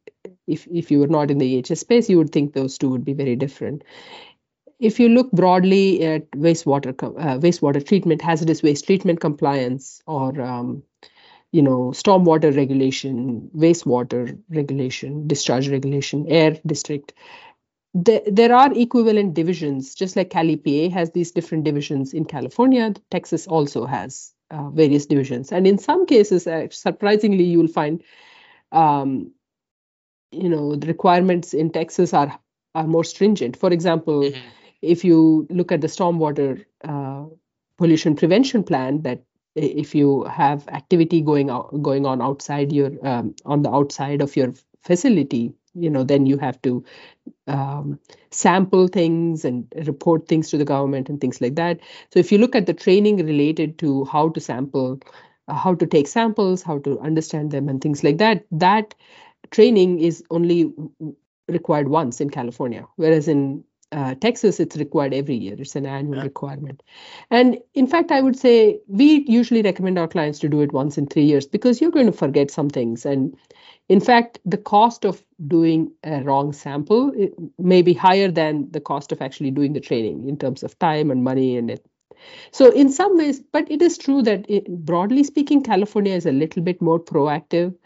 if 0.48 0.66
if 0.66 0.90
you 0.90 0.98
were 0.98 1.06
not 1.06 1.30
in 1.30 1.38
the 1.38 1.62
ehs 1.62 1.78
space 1.78 2.10
you 2.10 2.18
would 2.18 2.32
think 2.32 2.52
those 2.52 2.78
two 2.78 2.90
would 2.90 3.04
be 3.04 3.12
very 3.12 3.36
different 3.36 3.84
if 4.78 5.00
you 5.00 5.08
look 5.08 5.30
broadly 5.32 6.04
at 6.04 6.30
wastewater 6.32 6.90
uh, 7.02 7.38
wastewater 7.38 7.86
treatment, 7.86 8.22
hazardous 8.22 8.62
waste 8.62 8.86
treatment 8.86 9.20
compliance, 9.20 10.02
or 10.06 10.40
um, 10.40 10.82
you 11.52 11.62
know 11.62 11.92
stormwater 11.92 12.54
regulation, 12.56 13.50
wastewater 13.56 14.38
regulation, 14.48 15.26
discharge 15.26 15.68
regulation, 15.68 16.26
air 16.28 16.58
district, 16.66 17.12
there, 17.94 18.22
there 18.26 18.54
are 18.54 18.72
equivalent 18.76 19.34
divisions. 19.34 19.94
Just 19.94 20.16
like 20.16 20.30
Cal 20.30 20.44
EPA 20.44 20.90
has 20.92 21.10
these 21.12 21.30
different 21.30 21.64
divisions 21.64 22.12
in 22.12 22.24
California, 22.24 22.92
Texas 23.10 23.46
also 23.46 23.86
has 23.86 24.32
uh, 24.50 24.68
various 24.70 25.06
divisions. 25.06 25.52
And 25.52 25.66
in 25.66 25.78
some 25.78 26.06
cases, 26.06 26.46
uh, 26.46 26.66
surprisingly, 26.70 27.44
you 27.44 27.58
will 27.58 27.68
find, 27.68 28.02
um, 28.72 29.30
you 30.32 30.48
know, 30.48 30.74
the 30.74 30.88
requirements 30.88 31.54
in 31.54 31.70
Texas 31.70 32.12
are 32.12 32.38
are 32.74 32.86
more 32.88 33.04
stringent. 33.04 33.56
For 33.56 33.72
example, 33.72 34.22
mm-hmm. 34.22 34.48
If 34.82 35.04
you 35.04 35.46
look 35.50 35.72
at 35.72 35.80
the 35.80 35.86
stormwater 35.86 36.64
uh, 36.84 37.24
pollution 37.78 38.16
prevention 38.16 38.62
plan, 38.62 39.02
that 39.02 39.22
if 39.54 39.94
you 39.94 40.24
have 40.24 40.66
activity 40.68 41.20
going 41.20 41.50
out, 41.50 41.82
going 41.82 42.06
on 42.06 42.20
outside 42.20 42.72
your 42.72 42.90
um, 43.06 43.34
on 43.44 43.62
the 43.62 43.70
outside 43.70 44.20
of 44.20 44.36
your 44.36 44.52
facility, 44.82 45.52
you 45.74 45.90
know, 45.90 46.04
then 46.04 46.26
you 46.26 46.38
have 46.38 46.60
to 46.62 46.84
um, 47.46 47.98
sample 48.30 48.88
things 48.88 49.44
and 49.44 49.72
report 49.86 50.28
things 50.28 50.50
to 50.50 50.58
the 50.58 50.64
government 50.64 51.08
and 51.08 51.20
things 51.20 51.40
like 51.40 51.54
that. 51.56 51.80
So 52.12 52.18
if 52.18 52.32
you 52.32 52.38
look 52.38 52.54
at 52.54 52.66
the 52.66 52.74
training 52.74 53.24
related 53.24 53.78
to 53.80 54.04
how 54.06 54.28
to 54.30 54.40
sample, 54.40 55.00
uh, 55.48 55.54
how 55.54 55.74
to 55.74 55.86
take 55.86 56.08
samples, 56.08 56.62
how 56.62 56.78
to 56.80 56.98
understand 57.00 57.50
them, 57.50 57.68
and 57.68 57.80
things 57.80 58.02
like 58.04 58.18
that, 58.18 58.44
that 58.50 58.94
training 59.50 60.00
is 60.00 60.22
only 60.30 60.72
required 61.48 61.88
once 61.88 62.20
in 62.20 62.30
California, 62.30 62.86
whereas 62.96 63.28
in 63.28 63.64
uh, 63.94 64.14
Texas, 64.16 64.58
it's 64.58 64.76
required 64.76 65.14
every 65.14 65.36
year. 65.36 65.54
It's 65.56 65.76
an 65.76 65.86
annual 65.86 66.16
yeah. 66.16 66.24
requirement. 66.24 66.82
And 67.30 67.58
in 67.74 67.86
fact, 67.86 68.10
I 68.10 68.20
would 68.20 68.36
say 68.36 68.80
we 68.88 69.24
usually 69.28 69.62
recommend 69.62 69.98
our 69.98 70.08
clients 70.08 70.40
to 70.40 70.48
do 70.48 70.62
it 70.62 70.72
once 70.72 70.98
in 70.98 71.06
three 71.06 71.24
years 71.24 71.46
because 71.46 71.80
you're 71.80 71.92
going 71.92 72.06
to 72.06 72.12
forget 72.12 72.50
some 72.50 72.68
things. 72.68 73.06
And 73.06 73.36
in 73.88 74.00
fact, 74.00 74.40
the 74.44 74.58
cost 74.58 75.04
of 75.04 75.24
doing 75.46 75.92
a 76.02 76.22
wrong 76.22 76.52
sample 76.52 77.12
may 77.58 77.82
be 77.82 77.94
higher 77.94 78.30
than 78.30 78.68
the 78.72 78.80
cost 78.80 79.12
of 79.12 79.22
actually 79.22 79.52
doing 79.52 79.74
the 79.74 79.80
training 79.80 80.28
in 80.28 80.38
terms 80.38 80.64
of 80.64 80.76
time 80.80 81.10
and 81.12 81.22
money 81.22 81.56
and 81.56 81.70
it. 81.70 81.86
So 82.50 82.70
in 82.72 82.90
some 82.90 83.16
ways, 83.16 83.40
but 83.52 83.70
it 83.70 83.80
is 83.80 83.98
true 83.98 84.22
that 84.22 84.46
it, 84.48 84.66
broadly 84.68 85.22
speaking, 85.22 85.62
California 85.62 86.14
is 86.14 86.26
a 86.26 86.32
little 86.32 86.62
bit 86.62 86.82
more 86.82 86.98
proactive. 86.98 87.76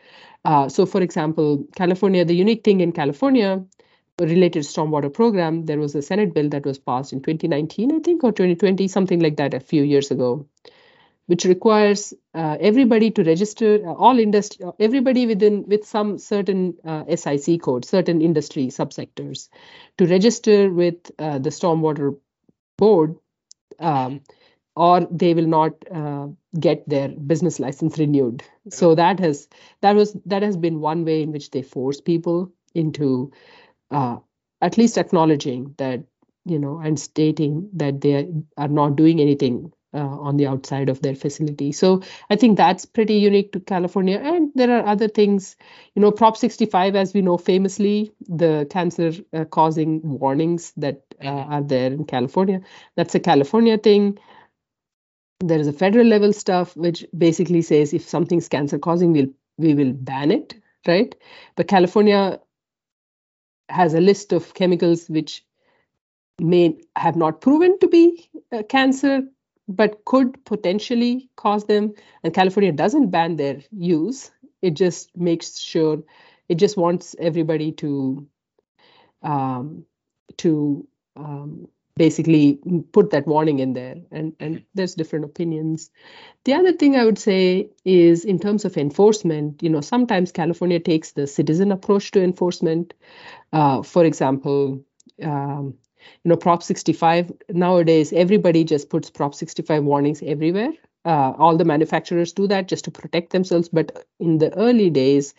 Uh, 0.45 0.69
so, 0.69 0.87
for 0.87 1.03
example, 1.03 1.65
California, 1.77 2.25
the 2.25 2.37
unique 2.37 2.63
thing 2.65 2.81
in 2.81 2.93
California 2.93 3.63
related 4.27 4.65
stormwater 4.65 5.13
program, 5.13 5.67
there 5.67 5.79
was 5.79 5.95
a 5.95 6.03
Senate 6.03 6.35
bill 6.35 6.49
that 6.51 6.67
was 6.67 6.79
passed 6.79 7.13
in 7.13 7.21
2019, 7.21 7.95
I 7.95 7.99
think, 8.01 8.25
or 8.25 8.33
2020, 8.33 8.89
something 8.89 9.21
like 9.21 9.37
that, 9.37 9.55
a 9.55 9.61
few 9.61 9.83
years 9.83 10.11
ago, 10.11 10.47
which 11.27 11.45
requires 11.45 12.13
uh, 12.35 12.57
everybody 12.61 13.11
to 13.13 13.23
register 13.23 13.81
uh, 13.87 13.93
all 13.93 14.19
industry, 14.19 14.65
uh, 14.65 14.73
everybody 14.81 15.27
within 15.27 15.65
with 15.69 15.87
some 15.87 16.19
certain 16.19 16.77
uh, 16.85 17.05
SIC 17.15 17.63
code, 17.63 17.85
certain 17.85 18.21
industry 18.21 18.67
subsectors, 18.67 19.49
to 19.99 20.07
register 20.07 20.71
with 20.71 21.11
uh, 21.19 21.39
the 21.39 21.51
stormwater 21.51 22.17
board. 22.77 23.17
Um, 23.79 24.23
or 24.75 25.07
they 25.11 25.35
will 25.35 25.47
not 25.47 25.73
uh, 25.91 26.29
get 26.59 26.89
their 26.89 27.09
business 27.09 27.59
license 27.59 27.99
renewed. 27.99 28.45
So 28.71 28.95
that 28.95 29.19
has 29.19 29.49
that 29.81 29.97
was 29.97 30.17
that 30.27 30.45
has 30.45 30.57
been 30.57 30.81
one 30.81 31.05
way 31.05 31.23
in 31.23 31.33
which 31.33 31.51
they 31.51 31.63
force 31.63 32.01
people 32.01 32.53
into 32.77 33.33
uh, 33.91 34.17
at 34.61 34.79
least 34.79 34.99
acknowledging 34.99 35.75
that 35.79 36.05
you 36.45 36.59
know 36.59 36.79
and 36.79 36.99
stating 36.99 37.69
that 37.75 38.01
they 38.01 38.29
are 38.57 38.69
not 38.69 38.97
doing 38.97 39.21
anything 39.21 39.73
uh, 39.95 39.99
on 39.99 40.37
the 40.37 40.47
outside 40.47 40.89
of 40.89 41.01
their 41.01 41.15
facility. 41.15 41.73
So 41.73 42.03
i 42.31 42.37
think 42.37 42.57
that's 42.57 42.85
pretty 42.85 43.15
unique 43.15 43.53
to 43.53 43.61
california. 43.61 44.19
And 44.19 44.51
there 44.55 44.71
are 44.77 44.87
other 44.87 45.09
things 45.09 45.57
you 45.95 46.03
know 46.03 46.11
prop 46.11 46.37
65 46.37 46.97
as 46.97 47.15
we 47.15 47.23
know 47.23 47.39
famously 47.39 48.13
the 48.29 48.67
cancer 48.71 49.13
uh, 49.33 49.45
causing 49.45 50.01
warnings 50.19 50.73
that 50.77 51.03
uh, 51.25 51.29
are 51.29 51.63
there 51.63 51.93
in 51.93 52.05
california. 52.05 52.61
That's 52.97 53.15
a 53.15 53.21
california 53.21 53.79
thing. 53.79 54.19
There 55.41 55.61
is 55.61 55.69
a 55.69 55.73
federal 55.73 56.07
level 56.07 56.33
stuff 56.33 56.77
which 56.77 57.07
basically 57.17 57.63
says 57.63 57.95
if 57.95 58.09
something's 58.09 58.49
cancer 58.49 58.79
causing 58.79 59.13
we'll 59.13 59.33
we 59.57 59.75
will 59.75 59.93
ban 59.93 60.31
it 60.31 60.55
right? 60.87 61.15
But 61.57 61.69
california 61.69 62.41
has 63.69 63.95
a 63.95 64.01
list 64.01 64.33
of 64.33 64.55
chemicals 64.55 65.09
which 65.09 65.45
may 66.41 66.79
have 66.97 67.17
not 67.17 67.41
proven 67.41 67.79
to 67.81 67.89
be 67.89 68.31
uh, 68.53 68.63
cancer 68.63 69.23
but 69.69 70.05
could 70.07 70.43
potentially 70.47 71.29
cause 71.37 71.65
them. 71.67 71.93
And 72.23 72.33
california 72.33 72.73
doesn't 72.73 73.11
ban 73.11 73.37
their 73.37 73.61
use. 73.71 74.31
It 74.63 74.75
just 74.75 75.15
makes 75.17 75.59
sure 75.59 76.03
it 76.49 76.57
just 76.57 76.77
wants 76.77 77.15
everybody 77.19 77.73
to 77.73 78.27
um, 79.23 79.85
to 80.39 80.87
um, 81.17 81.69
basically 81.99 82.59
put 82.93 83.11
that 83.11 83.27
warning 83.29 83.61
in 83.61 83.75
there 83.75 83.97
and 84.13 84.35
and 84.41 84.65
there's 84.75 84.95
different 84.95 85.27
opinions. 85.27 85.91
The 86.45 86.55
other 86.55 86.73
thing 86.73 86.97
i 86.97 87.05
would 87.05 87.19
say 87.19 87.71
is 87.85 88.25
in 88.25 88.39
terms 88.39 88.65
of 88.65 88.79
enforcement 88.79 89.63
you 89.63 89.71
know 89.71 89.83
sometimes 89.83 90.33
california 90.33 90.81
takes 90.81 91.13
the 91.13 91.27
citizen 91.27 91.73
approach 91.73 92.13
to 92.13 92.23
enforcement. 92.23 92.95
Uh, 93.53 93.83
for 93.83 94.05
example 94.05 94.85
um, 95.23 95.75
you 96.25 96.31
know 96.31 96.37
prop 96.37 96.63
65 96.63 97.33
nowadays 97.51 98.13
everybody 98.13 98.65
just 98.65 98.91
puts 98.91 99.11
prop 99.11 99.35
65 99.35 99.85
warnings 99.85 100.23
everywhere. 100.23 100.73
Uh, 101.05 101.33
all 101.39 101.57
the 101.57 101.65
manufacturers 101.65 102.33
do 102.33 102.47
that 102.49 102.69
just 102.69 102.85
to 102.85 102.91
protect 102.91 103.33
themselves 103.33 103.69
but 103.69 104.07
in 104.21 104.39
the 104.39 104.53
early 104.59 104.91
days 104.91 105.35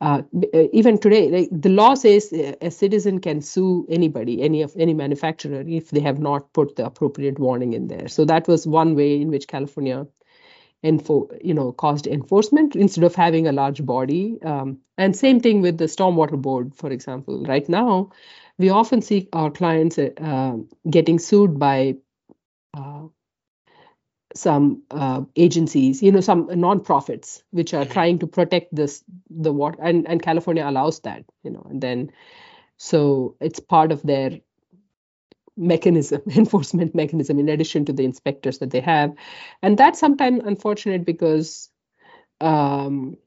uh, 0.00 0.22
uh, 0.54 0.62
even 0.72 0.98
today, 0.98 1.28
like, 1.30 1.48
the 1.50 1.68
law 1.68 1.94
says 1.94 2.32
uh, 2.32 2.54
a 2.60 2.70
citizen 2.70 3.20
can 3.20 3.42
sue 3.42 3.86
anybody, 3.90 4.42
any 4.42 4.62
of 4.62 4.72
any 4.76 4.94
manufacturer, 4.94 5.62
if 5.66 5.90
they 5.90 6.00
have 6.00 6.18
not 6.18 6.52
put 6.52 6.76
the 6.76 6.86
appropriate 6.86 7.38
warning 7.38 7.74
in 7.74 7.88
there. 7.88 8.08
So 8.08 8.24
that 8.24 8.48
was 8.48 8.66
one 8.66 8.94
way 8.94 9.20
in 9.20 9.28
which 9.28 9.46
California, 9.46 10.06
info, 10.82 11.28
you 11.44 11.52
know, 11.52 11.72
caused 11.72 12.06
enforcement 12.06 12.74
instead 12.74 13.04
of 13.04 13.14
having 13.14 13.46
a 13.46 13.52
large 13.52 13.84
body. 13.84 14.38
Um, 14.42 14.78
and 14.96 15.14
same 15.14 15.40
thing 15.40 15.60
with 15.60 15.76
the 15.76 15.84
stormwater 15.84 16.40
board, 16.40 16.74
for 16.74 16.90
example. 16.90 17.44
Right 17.44 17.68
now, 17.68 18.10
we 18.58 18.70
often 18.70 19.02
see 19.02 19.28
our 19.34 19.50
clients 19.50 19.98
uh, 19.98 20.56
getting 20.88 21.18
sued 21.18 21.58
by 21.58 21.96
uh, 22.72 23.02
some 24.34 24.82
uh, 24.90 25.22
agencies, 25.36 26.02
you 26.02 26.12
know, 26.12 26.20
some 26.20 26.48
nonprofits 26.48 27.42
which 27.50 27.74
are 27.74 27.82
mm-hmm. 27.82 27.92
trying 27.92 28.18
to 28.20 28.26
protect 28.26 28.74
this 28.74 29.02
the 29.28 29.52
water, 29.52 29.78
and 29.82 30.06
and 30.08 30.22
California 30.22 30.68
allows 30.68 31.00
that, 31.00 31.24
you 31.42 31.50
know, 31.50 31.66
and 31.70 31.80
then 31.80 32.12
so 32.76 33.36
it's 33.40 33.60
part 33.60 33.92
of 33.92 34.02
their 34.02 34.40
mechanism 35.56 36.22
enforcement 36.36 36.94
mechanism 36.94 37.38
in 37.38 37.48
addition 37.48 37.84
to 37.84 37.92
the 37.92 38.04
inspectors 38.04 38.58
that 38.58 38.70
they 38.70 38.80
have 38.80 39.12
and 39.62 39.76
that's 39.76 39.98
sometimes 39.98 40.40
unfortunate 40.44 41.04
because 41.04 41.68
um, 42.40 43.18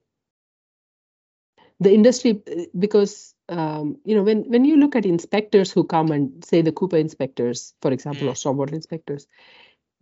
the 1.80 1.94
industry 1.94 2.42
because 2.78 3.36
um, 3.50 3.98
you 4.06 4.16
know 4.16 4.24
when 4.24 4.44
when 4.50 4.66
you 4.66 4.78
look 4.78 4.96
at 4.96 5.06
inspectors 5.06 5.72
who 5.72 5.84
come 5.84 6.12
and 6.12 6.44
say 6.44 6.62
the 6.62 6.72
CUPA 6.72 7.00
inspectors 7.00 7.74
for 7.82 7.92
example 7.92 8.28
mm. 8.28 8.32
or 8.32 8.34
stormwater 8.34 8.74
inspectors 8.74 9.28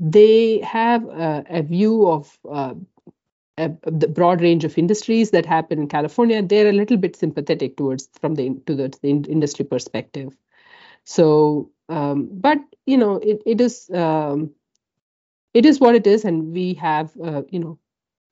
they 0.01 0.60
have 0.62 1.05
a, 1.05 1.46
a 1.48 1.62
view 1.62 2.08
of 2.08 2.39
uh, 2.51 2.74
a, 3.58 3.72
the 3.84 4.08
broad 4.08 4.41
range 4.41 4.65
of 4.65 4.77
industries 4.77 5.29
that 5.29 5.46
happen 5.46 5.79
in 5.79 5.88
California. 5.88 6.41
They're 6.41 6.70
a 6.70 6.74
little 6.74 6.98
bit 6.98 7.15
sympathetic 7.15 7.77
towards 7.77 8.10
from 8.20 8.34
the 8.34 8.60
to 8.65 8.75
the, 8.75 8.93
the 9.03 9.10
industry 9.10 9.63
perspective. 9.63 10.36
So, 11.03 11.70
um, 11.88 12.29
but 12.34 12.58
you 12.88 12.98
know, 12.98 13.15
it 13.17 13.43
it 13.46 13.62
is 13.62 13.91
um, 13.93 14.51
it 15.53 15.67
is 15.67 15.79
what 15.79 15.93
it 15.93 16.08
is, 16.08 16.25
and 16.25 16.51
we 16.51 16.74
have 16.75 17.12
uh, 17.24 17.43
you 17.50 17.60
know, 17.60 17.79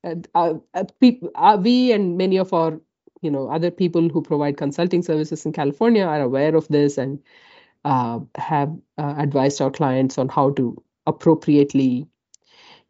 uh, 0.03 0.15
uh, 0.33 0.55
uh, 0.73 1.57
we 1.61 1.91
and 1.91 2.17
many 2.17 2.37
of 2.37 2.51
our 2.51 2.81
you 3.21 3.29
know 3.29 3.49
other 3.49 3.69
people 3.69 4.09
who 4.09 4.23
provide 4.23 4.57
consulting 4.57 5.03
services 5.03 5.45
in 5.45 5.53
California 5.53 6.03
are 6.03 6.21
aware 6.21 6.55
of 6.55 6.67
this 6.69 6.97
and 6.97 7.19
uh, 7.85 8.19
have 8.35 8.75
uh, 8.97 9.15
advised 9.17 9.61
our 9.61 9.71
clients 9.71 10.17
on 10.17 10.29
how 10.29 10.49
to 10.51 10.81
appropriately 11.07 12.07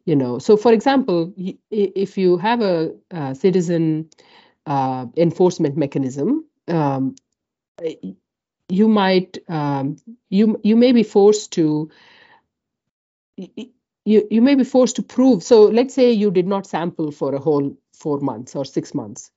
you 0.06 0.16
know. 0.16 0.38
So 0.38 0.56
for 0.56 0.72
example 0.72 1.32
if 1.70 2.16
you 2.18 2.36
have 2.38 2.62
a, 2.62 2.92
a 3.10 3.34
citizen 3.34 4.08
uh, 4.66 5.06
enforcement 5.16 5.76
mechanism 5.76 6.44
um, 6.68 7.16
you 8.68 8.88
might 8.88 9.38
um, 9.48 9.96
you 10.28 10.60
you 10.62 10.76
may 10.76 10.92
be 10.92 11.02
forced 11.02 11.52
to 11.52 11.90
you, 13.36 14.26
you 14.30 14.42
may 14.42 14.54
be 14.54 14.64
forced 14.64 14.96
to 14.96 15.02
prove. 15.02 15.42
So 15.42 15.64
let's 15.64 15.94
say 15.94 16.12
you 16.12 16.30
did 16.30 16.46
not 16.46 16.66
sample 16.66 17.10
for 17.10 17.34
a 17.34 17.38
whole 17.38 17.76
four 17.92 18.20
months 18.20 18.56
or 18.56 18.64
six 18.64 18.94
months 18.94 19.30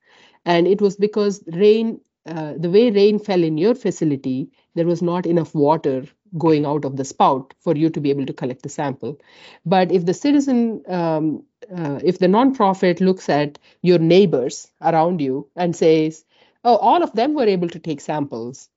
and 0.44 0.66
it 0.66 0.80
was 0.80 0.96
because 0.96 1.42
rain 1.48 2.00
uh, 2.26 2.54
the 2.56 2.70
way 2.70 2.90
rain 2.90 3.18
fell 3.18 3.42
in 3.44 3.58
your 3.58 3.74
facility 3.74 4.48
there 4.74 4.86
was 4.86 5.02
not 5.02 5.26
enough 5.26 5.54
water 5.54 6.06
going 6.36 6.66
out 6.66 6.84
of 6.84 6.96
the 6.96 7.04
spout 7.04 7.54
for 7.60 7.76
you 7.76 7.90
to 7.90 8.00
be 8.00 8.10
able 8.10 8.26
to 8.26 8.32
collect 8.32 8.62
the 8.62 8.68
sample. 8.68 9.20
But 9.64 9.92
if 9.92 10.04
the 10.04 10.14
citizen, 10.14 10.82
um, 10.88 11.44
uh, 11.74 12.00
if 12.04 12.18
the 12.18 12.26
nonprofit 12.26 13.00
looks 13.00 13.28
at 13.28 13.58
your 13.82 13.98
neighbors 13.98 14.68
around 14.82 15.20
you 15.20 15.48
and 15.56 15.74
says, 15.76 16.24
oh, 16.64 16.76
all 16.76 17.02
of 17.02 17.12
them 17.12 17.34
were 17.34 17.46
able 17.46 17.68
to 17.68 17.78
take 17.78 18.00
samples, 18.00 18.68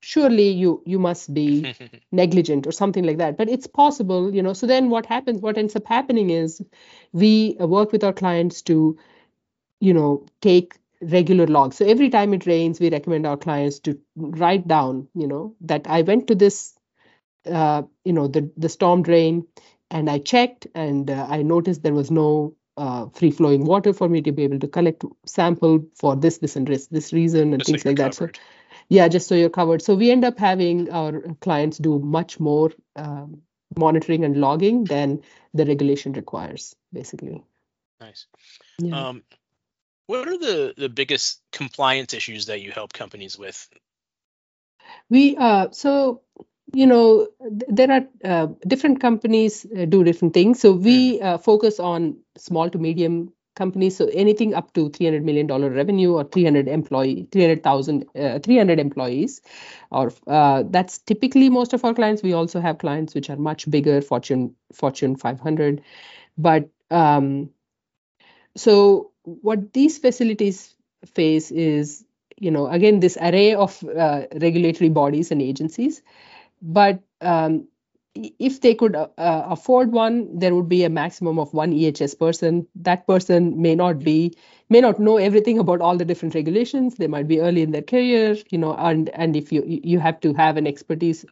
surely 0.00 0.50
you 0.50 0.82
you 0.84 0.98
must 0.98 1.32
be 1.32 1.74
negligent 2.12 2.66
or 2.66 2.72
something 2.72 3.04
like 3.04 3.18
that. 3.18 3.36
But 3.36 3.48
it's 3.48 3.66
possible 3.66 4.34
you 4.34 4.42
know. 4.42 4.52
So 4.52 4.66
then 4.66 4.90
what 4.90 5.06
happens 5.06 5.40
what 5.40 5.58
ends 5.58 5.76
up 5.76 5.86
happening 5.86 6.30
is 6.30 6.62
we 7.12 7.56
uh, 7.60 7.66
work 7.66 7.92
with 7.92 8.04
our 8.04 8.12
clients 8.12 8.62
to 8.62 8.98
you 9.80 9.94
know 9.94 10.26
take 10.40 10.78
regular 11.00 11.46
logs. 11.46 11.76
So 11.76 11.86
every 11.86 12.08
time 12.10 12.34
it 12.34 12.46
rains 12.46 12.80
we 12.80 12.90
recommend 12.90 13.26
our 13.26 13.36
clients 13.36 13.78
to 13.80 13.98
write 14.16 14.66
down 14.68 15.08
you 15.14 15.26
know 15.26 15.54
that 15.62 15.86
i 15.86 16.02
went 16.02 16.26
to 16.28 16.34
this 16.34 16.74
uh, 17.46 17.82
you 18.04 18.12
know 18.12 18.28
the 18.28 18.50
the 18.56 18.68
storm 18.68 19.02
drain 19.02 19.46
and 19.90 20.10
i 20.10 20.18
checked 20.18 20.66
and 20.74 21.10
uh, 21.10 21.26
i 21.28 21.42
noticed 21.42 21.82
there 21.82 21.94
was 21.94 22.10
no 22.10 22.54
uh, 22.76 23.06
free 23.14 23.30
flowing 23.30 23.64
water 23.64 23.92
for 23.92 24.08
me 24.08 24.20
to 24.20 24.32
be 24.32 24.42
able 24.42 24.58
to 24.58 24.66
collect 24.66 25.04
sample 25.26 25.84
for 25.94 26.16
this 26.16 26.38
this 26.38 26.56
and 26.56 26.66
this 26.66 26.88
this 26.88 27.12
reason 27.12 27.52
and 27.52 27.60
Just 27.60 27.70
things 27.70 27.84
you're 27.84 27.92
like 27.92 27.98
that 27.98 28.14
so 28.14 28.28
yeah 28.88 29.06
just 29.06 29.28
so 29.28 29.34
you're 29.34 29.50
covered 29.50 29.80
so 29.80 29.94
we 29.94 30.10
end 30.10 30.24
up 30.24 30.38
having 30.38 30.90
our 30.90 31.22
clients 31.40 31.78
do 31.78 31.98
much 32.00 32.40
more 32.40 32.72
um, 32.96 33.42
monitoring 33.76 34.24
and 34.24 34.36
logging 34.36 34.84
than 34.84 35.22
the 35.52 35.64
regulation 35.64 36.12
requires 36.12 36.74
basically 36.92 37.44
Nice. 38.00 38.26
yeah. 38.78 39.08
Um, 39.08 39.22
what 40.06 40.28
are 40.28 40.38
the 40.38 40.74
the 40.76 40.88
biggest 40.88 41.40
compliance 41.52 42.12
issues 42.12 42.46
that 42.46 42.60
you 42.60 42.70
help 42.70 42.92
companies 42.92 43.38
with? 43.38 43.68
we 45.08 45.36
uh, 45.36 45.68
so 45.70 46.20
you 46.72 46.86
know 46.86 47.28
there 47.68 47.90
are 47.90 48.06
uh, 48.24 48.46
different 48.66 49.00
companies 49.00 49.66
uh, 49.76 49.84
do 49.84 50.02
different 50.04 50.34
things. 50.34 50.60
So 50.60 50.72
we 50.72 51.20
uh, 51.20 51.38
focus 51.38 51.78
on 51.78 52.16
small 52.36 52.70
to 52.70 52.78
medium 52.78 53.32
companies. 53.54 53.96
So 53.96 54.06
anything 54.12 54.54
up 54.54 54.72
to 54.74 54.88
300 54.88 55.24
million 55.24 55.46
dollar 55.46 55.70
revenue 55.70 56.14
or 56.14 56.24
300 56.24 56.66
employee 56.68 57.28
300000 57.30 58.06
uh, 58.16 58.38
300 58.40 58.80
employees 58.80 59.40
or 59.90 60.12
uh, 60.26 60.64
that's 60.68 60.98
typically 60.98 61.50
most 61.50 61.72
of 61.72 61.84
our 61.84 61.94
clients. 61.94 62.22
We 62.22 62.32
also 62.32 62.60
have 62.60 62.78
clients 62.78 63.14
which 63.14 63.30
are 63.30 63.36
much 63.36 63.70
bigger 63.70 64.00
fortune 64.00 64.54
fortune 64.72 65.16
500 65.16 65.82
but 66.36 66.68
um, 66.90 67.50
so 68.56 69.12
what 69.24 69.72
these 69.72 69.98
facilities 69.98 70.74
face 71.14 71.50
is 71.50 72.04
you 72.38 72.50
know 72.50 72.66
again 72.66 73.00
this 73.00 73.16
array 73.20 73.54
of 73.54 73.82
uh, 73.84 74.22
regulatory 74.40 74.88
bodies 74.88 75.30
and 75.30 75.40
agencies 75.42 76.02
but 76.64 77.02
um, 77.22 77.68
if 78.16 78.60
they 78.62 78.74
could 78.74 78.96
uh, 78.96 79.08
uh, 79.18 79.46
afford 79.50 79.92
one 79.92 80.38
there 80.38 80.54
would 80.54 80.68
be 80.68 80.84
a 80.84 80.90
maximum 80.90 81.38
of 81.38 81.54
one 81.54 81.72
ehs 81.72 82.18
person. 82.18 82.66
That 82.76 83.06
person 83.06 83.60
may 83.62 83.74
not 83.76 84.04
be 84.04 84.34
may 84.70 84.80
not 84.80 85.00
know 85.00 85.16
everything 85.18 85.58
about 85.58 85.80
all 85.82 85.96
the 85.96 86.04
different 86.04 86.34
regulations. 86.34 86.96
They 86.96 87.08
might 87.08 87.28
be 87.28 87.40
early 87.40 87.62
in 87.62 87.72
their 87.72 87.82
career 87.82 88.36
you 88.50 88.58
know 88.58 88.74
and 88.74 89.10
and 89.10 89.36
if 89.36 89.52
you 89.52 89.64
you 89.66 89.98
have 90.00 90.20
to 90.20 90.34
have 90.34 90.56
an 90.56 90.66
expertise 90.66 91.24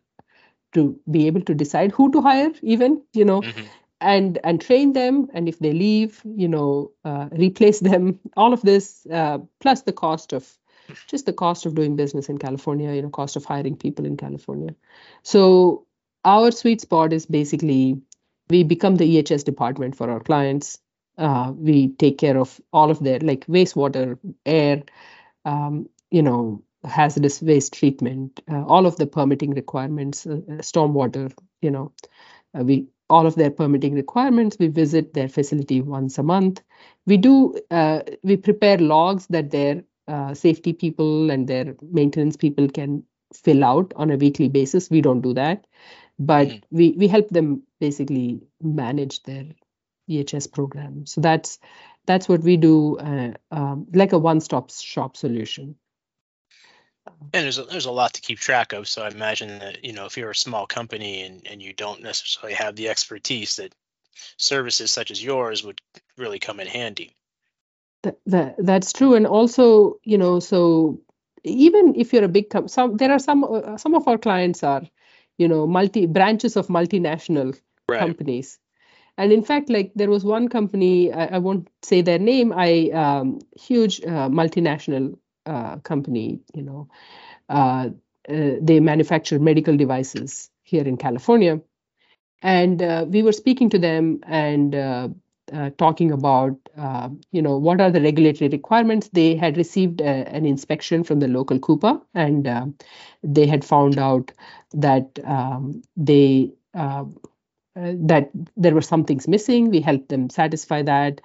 to 0.74 0.98
be 1.10 1.26
able 1.26 1.42
to 1.42 1.54
decide 1.54 1.92
who 1.92 2.10
to 2.12 2.22
hire 2.22 2.52
even 2.62 3.02
you 3.12 3.24
know 3.24 3.42
Mhm. 3.42 3.68
and 4.00 4.38
and 4.44 4.60
train 4.60 4.92
them. 4.92 5.28
And 5.34 5.48
if 5.48 5.58
they 5.60 5.72
leave 5.72 6.22
you 6.24 6.48
know 6.48 6.92
uh, 7.04 7.28
replace 7.32 7.80
them 7.80 8.18
all 8.36 8.52
of 8.52 8.62
this 8.62 9.06
uh, 9.12 9.38
plus 9.60 9.82
the 9.82 9.92
cost 9.92 10.32
of 10.32 10.58
just 11.08 11.26
the 11.26 11.32
cost 11.32 11.66
of 11.66 11.74
doing 11.74 11.96
business 11.96 12.28
in 12.28 12.38
california 12.38 12.92
you 12.92 13.02
know 13.02 13.10
cost 13.10 13.36
of 13.36 13.44
hiring 13.44 13.76
people 13.76 14.04
in 14.06 14.16
california. 14.16 14.74
So 15.22 15.86
our 16.24 16.50
sweet 16.50 16.80
spot 16.80 17.12
is 17.12 17.26
basically 17.26 18.00
we 18.50 18.62
become 18.64 18.96
the 18.96 19.16
ehs 19.16 19.44
department 19.44 19.96
for 19.96 20.10
our 20.10 20.20
clients. 20.20 20.78
Uh, 21.18 21.52
we 21.56 21.88
take 21.88 22.18
care 22.18 22.38
of 22.38 22.60
all 22.72 22.90
of 22.90 22.98
their 23.00 23.18
like 23.20 23.46
wastewater 23.46 24.18
air 24.46 24.82
um, 25.44 25.88
you 26.10 26.22
know 26.22 26.62
hazardous 26.84 27.40
waste 27.42 27.74
treatment 27.74 28.40
uh, 28.50 28.64
all 28.64 28.86
of 28.86 28.96
the 28.96 29.06
permitting 29.06 29.52
requirements 29.52 30.26
uh, 30.26 30.34
uh, 30.34 30.62
stormwater 30.70 31.32
you 31.60 31.70
know. 31.70 31.92
Uh, 32.58 32.64
we 32.64 32.86
all 33.08 33.26
of 33.26 33.34
their 33.34 33.50
permitting 33.50 33.94
requirements 33.94 34.56
we 34.58 34.68
visit 34.68 35.12
their 35.14 35.28
facility 35.28 35.80
once 35.80 36.18
a 36.18 36.22
month. 36.22 36.62
We 37.06 37.16
do 37.16 37.54
uh, 37.70 38.00
we 38.22 38.36
prepare 38.36 38.78
logs 38.78 39.26
that 39.28 39.50
their 39.50 39.82
uh, 40.08 40.34
safety 40.34 40.72
people 40.72 41.30
and 41.30 41.48
their 41.48 41.76
maintenance 41.90 42.36
people 42.36 42.68
can 42.68 43.02
fill 43.34 43.64
out 43.64 43.92
on 43.96 44.10
a 44.10 44.16
weekly 44.16 44.48
basis 44.48 44.90
we 44.90 45.00
don't 45.00 45.22
do 45.22 45.32
that 45.34 45.66
but 46.18 46.48
Mhm. 46.48 46.62
we 46.70 46.90
we 46.92 47.08
help 47.08 47.28
them 47.30 47.62
basically 47.80 48.40
manage 48.60 49.22
their 49.22 49.46
ehs 50.10 50.52
program 50.52 51.06
so 51.06 51.20
that's 51.20 51.58
that's 52.06 52.28
what 52.28 52.42
we 52.42 52.56
do 52.56 52.98
uh, 52.98 53.32
um, 53.50 53.86
like 53.94 54.12
a 54.12 54.18
one-stop 54.18 54.70
shop 54.70 55.16
solution 55.16 55.76
And 57.34 57.44
there's 57.44 57.58
a, 57.58 57.64
there's 57.64 57.86
a 57.86 57.90
lot 57.90 58.14
to 58.14 58.20
keep 58.20 58.38
track 58.38 58.72
of. 58.72 58.86
So 58.88 59.02
I 59.02 59.08
imagine 59.08 59.58
that 59.60 59.84
you 59.84 59.92
know 59.92 60.06
if 60.06 60.16
you're 60.16 60.30
a 60.30 60.34
small 60.34 60.66
company 60.66 61.22
and 61.22 61.46
and 61.46 61.62
you 61.62 61.72
don't 61.72 62.02
necessarily 62.02 62.54
have 62.54 62.76
the 62.76 62.88
expertise 62.88 63.56
that 63.56 63.74
services 64.36 64.92
such 64.92 65.10
as 65.10 65.22
yours 65.22 65.64
would 65.64 65.80
really 66.16 66.38
come 66.38 66.60
in 66.60 66.66
handy. 66.66 67.16
That, 68.02 68.18
that 68.26 68.56
that's 68.58 68.92
true, 68.92 69.14
and 69.14 69.26
also 69.26 69.98
you 70.02 70.18
know, 70.18 70.40
so 70.40 71.00
even 71.44 71.94
if 71.96 72.12
you're 72.12 72.24
a 72.24 72.28
big 72.28 72.50
com- 72.50 72.68
some 72.68 72.96
there 72.96 73.12
are 73.12 73.18
some 73.20 73.44
uh, 73.44 73.76
some 73.76 73.94
of 73.94 74.08
our 74.08 74.18
clients 74.18 74.64
are, 74.64 74.82
you 75.38 75.46
know, 75.48 75.66
multi 75.66 76.06
branches 76.06 76.56
of 76.56 76.66
multinational 76.66 77.58
Right. 77.88 78.00
companies, 78.00 78.58
and 79.18 79.32
in 79.32 79.44
fact, 79.44 79.70
like 79.70 79.92
there 79.94 80.10
was 80.10 80.24
one 80.24 80.48
company 80.48 81.12
I, 81.12 81.36
I 81.36 81.38
won't 81.38 81.68
say 81.82 82.02
their 82.02 82.18
name, 82.18 82.52
I 82.52 82.90
um, 82.90 83.38
huge 83.60 84.00
uh, 84.02 84.28
multinational 84.28 85.16
uh, 85.46 85.76
company, 85.78 86.40
you 86.54 86.62
know, 86.62 86.88
uh, 87.48 87.90
uh, 88.28 88.50
they 88.60 88.80
manufacture 88.80 89.38
medical 89.38 89.76
devices 89.76 90.50
here 90.64 90.84
in 90.84 90.96
California, 90.96 91.60
and 92.42 92.82
uh, 92.82 93.06
we 93.08 93.22
were 93.22 93.32
speaking 93.32 93.70
to 93.70 93.78
them 93.78 94.20
and 94.24 94.74
uh, 95.52 95.56
uh, 95.56 95.70
talking 95.78 96.12
about 96.12 96.56
uh, 96.76 97.08
you 97.30 97.42
know 97.42 97.56
what 97.56 97.80
are 97.80 97.90
the 97.90 98.00
regulatory 98.00 98.48
requirements. 98.48 99.08
They 99.12 99.34
had 99.36 99.56
received 99.56 100.00
a, 100.00 100.28
an 100.28 100.44
inspection 100.46 101.04
from 101.04 101.20
the 101.20 101.28
local 101.28 101.58
CUPA 101.58 102.00
and 102.14 102.46
uh, 102.46 102.66
they 103.22 103.46
had 103.46 103.64
found 103.64 103.98
out 103.98 104.32
that 104.72 105.18
um, 105.24 105.82
they 105.96 106.52
uh, 106.74 107.04
uh, 107.76 107.92
that 107.96 108.30
there 108.56 108.74
were 108.74 108.82
some 108.82 109.04
things 109.04 109.28
missing. 109.28 109.70
We 109.70 109.80
helped 109.80 110.08
them 110.08 110.28
satisfy 110.30 110.82
that. 110.82 111.20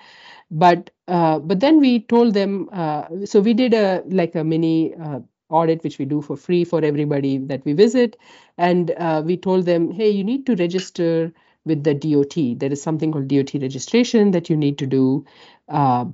But 0.51 0.91
uh, 1.07 1.39
but 1.39 1.59
then 1.59 1.79
we 1.79 2.01
told 2.01 2.33
them 2.33 2.69
uh, 2.71 3.25
so 3.25 3.41
we 3.41 3.53
did 3.53 3.73
a 3.73 4.03
like 4.07 4.35
a 4.35 4.43
mini 4.43 4.95
uh, 4.95 5.19
audit 5.49 5.83
which 5.83 5.99
we 5.99 6.05
do 6.05 6.21
for 6.21 6.37
free 6.37 6.63
for 6.63 6.83
everybody 6.83 7.37
that 7.39 7.65
we 7.65 7.73
visit. 7.73 8.17
And 8.57 8.91
uh, 8.91 9.23
we 9.25 9.37
told 9.37 9.65
them 9.65 9.91
hey 9.91 10.09
you 10.09 10.23
need 10.23 10.45
to 10.47 10.55
register 10.55 11.33
with 11.67 11.83
the 11.83 11.93
dot 11.93 12.35
there 12.59 12.71
is 12.71 12.81
something 12.81 13.11
called 13.11 13.27
dot 13.27 13.53
registration 13.53 14.31
that 14.31 14.49
you 14.49 14.57
need 14.57 14.77
to 14.79 14.87
do 14.87 15.25
uh, 15.69 16.05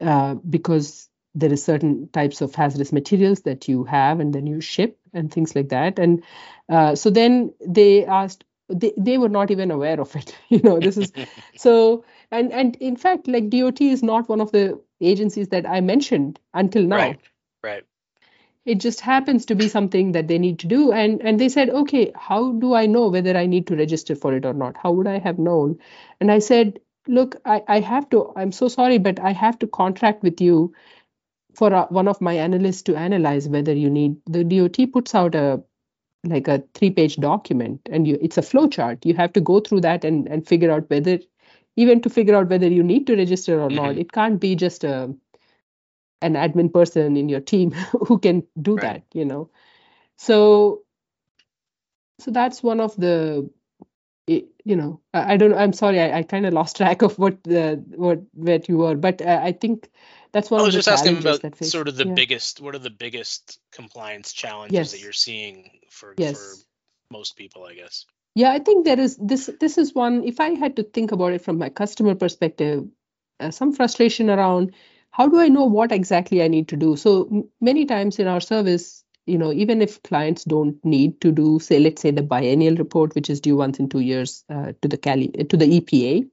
uh, 0.00 0.34
because 0.34 1.08
there 1.34 1.52
is 1.52 1.64
certain 1.64 2.08
types 2.08 2.40
of 2.42 2.54
hazardous 2.54 2.92
materials 2.92 3.42
that 3.42 3.68
you 3.68 3.84
have 3.84 4.20
and 4.20 4.34
then 4.34 4.46
you 4.46 4.60
ship 4.60 4.98
and 5.14 5.32
things 5.32 5.54
like 5.56 5.70
that 5.70 5.98
and 5.98 6.22
uh, 6.68 6.94
so 6.94 7.10
then 7.10 7.52
they 7.66 8.04
asked 8.04 8.44
they, 8.68 8.92
they 8.96 9.18
were 9.18 9.28
not 9.28 9.50
even 9.50 9.70
aware 9.70 10.00
of 10.00 10.14
it 10.16 10.36
you 10.48 10.60
know 10.62 10.80
this 10.80 10.96
is 10.96 11.12
so 11.56 12.04
and 12.30 12.52
and 12.52 12.76
in 12.76 12.96
fact 12.96 13.28
like 13.28 13.48
dot 13.50 13.80
is 13.80 14.02
not 14.02 14.28
one 14.28 14.40
of 14.40 14.52
the 14.52 14.78
agencies 15.00 15.48
that 15.48 15.66
i 15.66 15.80
mentioned 15.80 16.38
until 16.54 16.82
now 16.82 16.96
Right. 16.96 17.20
Right. 17.62 17.84
It 18.64 18.76
just 18.80 19.00
happens 19.00 19.46
to 19.46 19.54
be 19.54 19.68
something 19.68 20.12
that 20.12 20.28
they 20.28 20.38
need 20.38 20.58
to 20.60 20.66
do. 20.66 20.92
And 20.92 21.20
and 21.22 21.40
they 21.40 21.48
said 21.48 21.70
okay 21.70 22.12
how 22.14 22.52
do 22.52 22.74
i 22.74 22.86
know 22.86 23.08
whether 23.08 23.36
i 23.36 23.46
need 23.46 23.66
to 23.68 23.76
register 23.76 24.14
for 24.14 24.34
it 24.34 24.44
or 24.46 24.54
not? 24.54 24.76
How 24.76 24.92
would 24.92 25.06
i 25.06 25.18
have 25.18 25.38
known? 25.38 25.78
And 26.20 26.30
i 26.32 26.38
said 26.40 26.80
look 27.08 27.36
i, 27.44 27.62
I 27.68 27.80
have 27.80 28.08
to 28.10 28.32
i'm 28.36 28.52
so 28.52 28.68
sorry 28.68 28.98
but 28.98 29.18
i 29.20 29.32
have 29.32 29.58
to 29.60 29.66
contract 29.66 30.22
with 30.22 30.40
you 30.40 30.72
for 31.54 31.72
uh 31.74 31.86
one 31.88 32.08
of 32.08 32.20
my 32.20 32.34
analysts 32.34 32.82
to 32.82 32.96
analyze 32.96 33.48
whether 33.48 33.72
you 33.74 33.90
need 33.90 34.16
the 34.26 34.44
dot 34.44 34.78
puts 34.92 35.14
out 35.14 35.34
a 35.34 35.62
like 36.24 36.48
a 36.48 36.62
three 36.74 36.90
page 36.90 37.16
document 37.16 37.80
and 37.90 38.06
you 38.08 38.18
it's 38.20 38.38
a 38.38 38.42
flow 38.42 38.68
chart. 38.68 39.04
You 39.06 39.14
have 39.14 39.32
to 39.34 39.40
go 39.40 39.60
through 39.60 39.80
that 39.82 40.04
and 40.04 40.28
and 40.28 40.46
figure 40.46 40.70
out 40.70 40.88
whether 40.90 41.18
even 41.76 42.00
to 42.02 42.10
figure 42.10 42.36
out 42.36 42.48
whether 42.48 42.68
you 42.68 42.82
need 42.82 43.06
to 43.08 43.16
register 43.16 43.60
or 43.60 43.70
not 43.70 43.94
Mhm. 43.96 44.00
it 44.00 44.12
can't 44.12 44.40
be 44.40 44.54
just 44.56 44.84
a 44.84 45.14
an 46.22 46.34
admin 46.34 46.72
person 46.72 47.16
in 47.16 47.28
your 47.28 47.40
team 47.40 47.70
who 48.06 48.18
can 48.18 48.42
do 48.60 48.76
Right. 48.76 48.82
that 48.82 49.02
you 49.12 49.24
know 49.24 49.50
so 50.16 50.82
so 52.20 52.30
that's 52.30 52.62
one 52.62 52.80
of 52.80 52.96
the 52.96 53.50
you 54.28 54.76
know 54.76 55.00
i, 55.12 55.34
I 55.34 55.36
don't 55.36 55.54
i'm 55.54 55.72
sorry 55.72 56.00
i, 56.00 56.18
I 56.18 56.22
kind 56.22 56.46
of 56.46 56.52
lost 56.52 56.76
track 56.76 57.02
of 57.02 57.18
what 57.18 57.42
the 57.44 57.82
what 57.96 58.20
where 58.34 58.60
you 58.68 58.78
were 58.78 58.94
but 58.94 59.20
uh, 59.20 59.40
i 59.42 59.52
think 59.52 59.90
that's 60.32 60.50
one 60.50 60.60
I 60.60 60.62
of 60.62 60.66
was 60.66 60.74
the 60.74 60.78
just 60.78 60.88
asking 60.88 61.18
about 61.18 61.64
sort 61.64 61.88
of 61.88 61.96
the 61.96 62.06
yeah. 62.06 62.14
biggest. 62.14 62.60
What 62.60 62.74
are 62.74 62.78
the 62.78 62.90
biggest 62.90 63.60
compliance 63.70 64.32
challenges 64.32 64.92
that 64.92 65.00
you're 65.00 65.12
seeing 65.12 65.70
for 65.90 66.14
for 66.16 66.54
most 67.10 67.36
people? 67.36 67.64
I 67.64 67.74
guess. 67.74 68.06
Yeah, 68.34 68.50
I 68.50 68.58
think 68.58 68.86
there 68.86 68.98
is 68.98 69.16
this 69.18 69.50
this 69.60 69.76
is 69.76 69.94
one 69.94 70.24
if 70.24 70.40
I 70.40 70.50
had 70.50 70.76
to 70.76 70.82
think 70.82 71.12
about 71.12 71.32
it 71.34 71.42
from 71.42 71.58
my 71.58 71.68
customer 71.68 72.14
perspective, 72.14 72.88
uh, 73.40 73.50
some 73.50 73.74
frustration 73.74 74.30
around 74.30 74.74
how 75.12 75.28
do 75.28 75.38
I 75.40 75.48
know 75.48 75.64
what 75.64 75.92
exactly 75.92 76.42
I 76.42 76.48
need 76.48 76.68
to 76.68 76.76
do? 76.76 76.96
So 76.96 77.48
many 77.60 77.86
times 77.86 78.18
in 78.18 78.26
our 78.26 78.40
service, 78.40 79.02
you 79.26 79.38
know 79.38 79.52
even 79.52 79.80
if 79.82 80.02
clients 80.02 80.44
don't 80.44 80.84
need 80.84 81.20
to 81.20 81.30
do 81.30 81.58
say 81.60 81.78
let's 81.78 82.02
say 82.02 82.10
the 82.10 82.22
biennial 82.22 82.76
report 82.76 83.14
which 83.14 83.30
is 83.30 83.40
due 83.40 83.56
once 83.56 83.78
in 83.78 83.88
two 83.88 84.00
years 84.00 84.44
uh, 84.50 84.72
to 84.82 84.88
the 84.88 84.96
Cali 84.96 85.28
to 85.28 85.56
the 85.56 85.80
EPA 85.80 86.28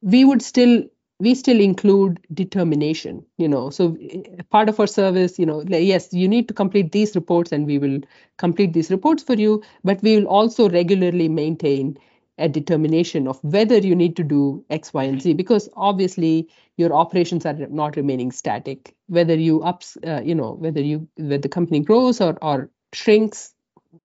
we 0.00 0.24
would 0.24 0.42
still 0.42 0.82
we 1.20 1.34
still 1.34 1.60
include 1.60 2.18
determination 2.32 3.24
you 3.38 3.48
know 3.48 3.70
so 3.70 3.96
eh, 4.00 4.22
part 4.50 4.68
of 4.68 4.80
our 4.80 4.86
service 4.86 5.38
you 5.38 5.46
know 5.46 5.62
yes 5.68 6.12
you 6.12 6.28
need 6.28 6.48
to 6.48 6.54
complete 6.54 6.92
these 6.92 7.14
reports 7.14 7.52
and 7.52 7.66
we 7.66 7.78
will 7.78 8.00
complete 8.38 8.72
these 8.72 8.90
reports 8.90 9.22
for 9.22 9.34
you 9.34 9.62
but 9.84 10.02
we 10.02 10.16
will 10.16 10.26
also 10.26 10.68
regularly 10.68 11.28
maintain 11.28 11.96
a 12.38 12.48
determination 12.48 13.28
of 13.28 13.42
whether 13.44 13.78
you 13.78 13.94
need 13.94 14.16
to 14.16 14.24
do 14.24 14.64
X, 14.70 14.92
Y, 14.92 15.04
and 15.04 15.22
Z 15.22 15.34
because 15.34 15.68
obviously 15.76 16.48
your 16.76 16.92
operations 16.92 17.46
are 17.46 17.54
not 17.54 17.96
remaining 17.96 18.32
static. 18.32 18.94
Whether 19.06 19.34
you 19.34 19.62
ups, 19.62 19.96
uh, 20.06 20.20
you 20.24 20.34
know, 20.34 20.52
whether 20.52 20.80
you 20.80 21.08
whether 21.16 21.38
the 21.38 21.48
company 21.48 21.80
grows 21.80 22.20
or 22.20 22.36
or 22.42 22.70
shrinks, 22.92 23.54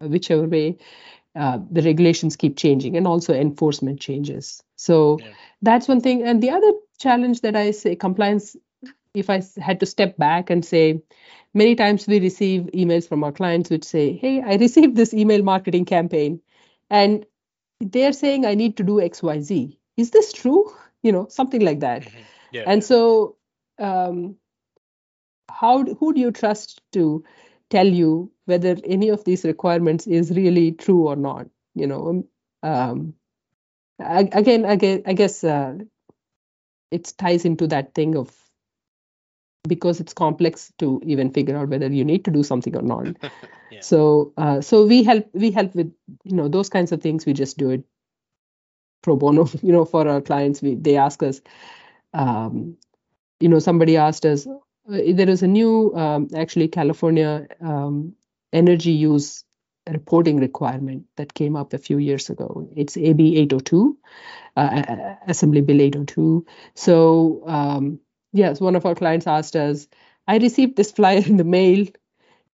whichever 0.01 0.47
way, 0.47 0.77
uh, 1.36 1.60
the 1.71 1.82
regulations 1.82 2.36
keep 2.36 2.58
changing 2.58 2.97
and 2.97 3.08
also 3.08 3.34
enforcement 3.34 4.01
changes. 4.01 4.62
So 4.75 5.19
yeah. 5.21 5.27
that's 5.62 5.88
one 5.88 6.01
thing. 6.01 6.23
And 6.23 6.43
the 6.43 6.49
other 6.49 6.73
challenge 6.99 7.41
that 7.41 7.55
I 7.55 7.71
say 7.71 7.95
compliance. 7.95 8.55
If 9.15 9.27
I 9.32 9.41
had 9.58 9.79
to 9.79 9.88
step 9.88 10.17
back 10.17 10.51
and 10.51 10.63
say, 10.63 11.01
many 11.55 11.73
times 11.73 12.05
we 12.05 12.19
receive 12.19 12.69
emails 12.75 13.10
from 13.10 13.23
our 13.23 13.32
clients 13.32 13.71
which 13.71 13.84
say, 13.84 14.13
"Hey, 14.13 14.39
I 14.39 14.55
received 14.58 14.95
this 14.95 15.15
email 15.15 15.41
marketing 15.41 15.86
campaign." 15.86 16.41
and 16.89 17.25
they're 17.80 18.13
saying 18.13 18.46
I 18.46 18.56
need 18.56 18.78
to 18.78 18.84
do 18.84 18.96
XYZ. 18.96 19.78
Is 19.98 20.12
this 20.12 20.34
true? 20.34 20.72
You 21.04 21.12
know, 21.12 21.28
something 21.30 21.62
like 21.62 21.80
that. 21.82 22.04
Mm-hmm. 22.04 22.18
Yeah. 22.52 22.63
And 22.68 22.84
so, 22.84 23.38
um, 23.80 24.36
how 25.50 25.84
who 25.84 26.13
do 26.13 26.20
you 26.20 26.32
trust 26.32 26.82
to 26.94 27.24
tell 27.70 27.88
you 27.88 28.32
whether 28.46 28.76
any 28.84 29.10
of 29.10 29.24
these 29.24 29.44
requirements 29.44 30.08
is 30.08 30.32
really 30.32 30.72
true 30.72 31.08
or 31.08 31.15
not? 31.15 31.48
You 31.76 31.88
know, 31.88 32.24
um, 32.63 33.13
again, 34.00 34.65
again, 34.65 35.04
I 35.06 35.13
guess 35.13 35.44
uh, 35.44 35.76
it 36.92 37.13
ties 37.18 37.46
into 37.46 37.68
that 37.68 37.94
thing 37.94 38.15
of 38.15 38.32
because 39.68 40.00
it's 40.00 40.13
complex 40.13 40.72
to 40.80 41.02
even 41.06 41.32
figure 41.32 41.58
out 41.58 41.70
whether 41.70 41.88
you 41.88 42.04
need 42.06 42.26
to 42.26 42.32
do 42.32 42.44
something 42.44 42.76
or 42.76 42.82
not. 42.82 43.08
So 43.79 44.34
uh, 44.38 44.62
so 44.62 44.86
we 44.86 45.03
help 45.03 45.29
we 45.34 45.51
help 45.51 45.75
with 45.75 45.93
you 46.23 46.36
know 46.36 46.47
those 46.47 46.69
kinds 46.69 46.91
of 46.91 47.01
things. 47.01 47.25
We 47.25 47.34
just 47.34 47.58
do 47.58 47.69
it 47.71 47.84
pro 49.01 49.15
bono. 49.15 49.47
You 49.62 49.71
know, 49.71 49.86
for 49.86 50.08
our 50.08 50.21
clients, 50.21 50.62
we 50.62 50.75
they 50.75 50.97
ask 50.97 51.23
us. 51.23 51.41
Um, 52.13 52.77
you 53.39 53.49
know, 53.49 53.60
somebody 53.60 53.97
asked 53.97 54.25
us. 54.25 54.47
Uh, 54.47 55.13
there 55.13 55.29
is 55.29 55.43
a 55.43 55.47
new 55.47 55.93
um, 55.95 56.27
actually 56.36 56.67
California 56.67 57.47
um, 57.62 58.13
energy 58.51 58.91
use 58.91 59.43
reporting 59.88 60.38
requirement 60.38 61.05
that 61.15 61.34
came 61.34 61.55
up 61.55 61.73
a 61.73 61.77
few 61.77 61.97
years 61.97 62.29
ago. 62.29 62.69
It's 62.75 62.97
AB 62.97 63.38
802, 63.38 63.97
uh, 64.58 65.15
Assembly 65.27 65.62
Bill 65.62 65.82
802. 65.82 66.45
So 66.75 67.43
um, 67.47 67.99
yes, 68.34 68.60
one 68.60 68.75
of 68.75 68.86
our 68.86 68.95
clients 68.95 69.27
asked 69.27 69.55
us, 69.55 69.88
I 70.27 70.38
received 70.38 70.75
this 70.75 70.91
flyer 70.91 71.23
in 71.25 71.38
the 71.38 71.43
mail. 71.43 71.88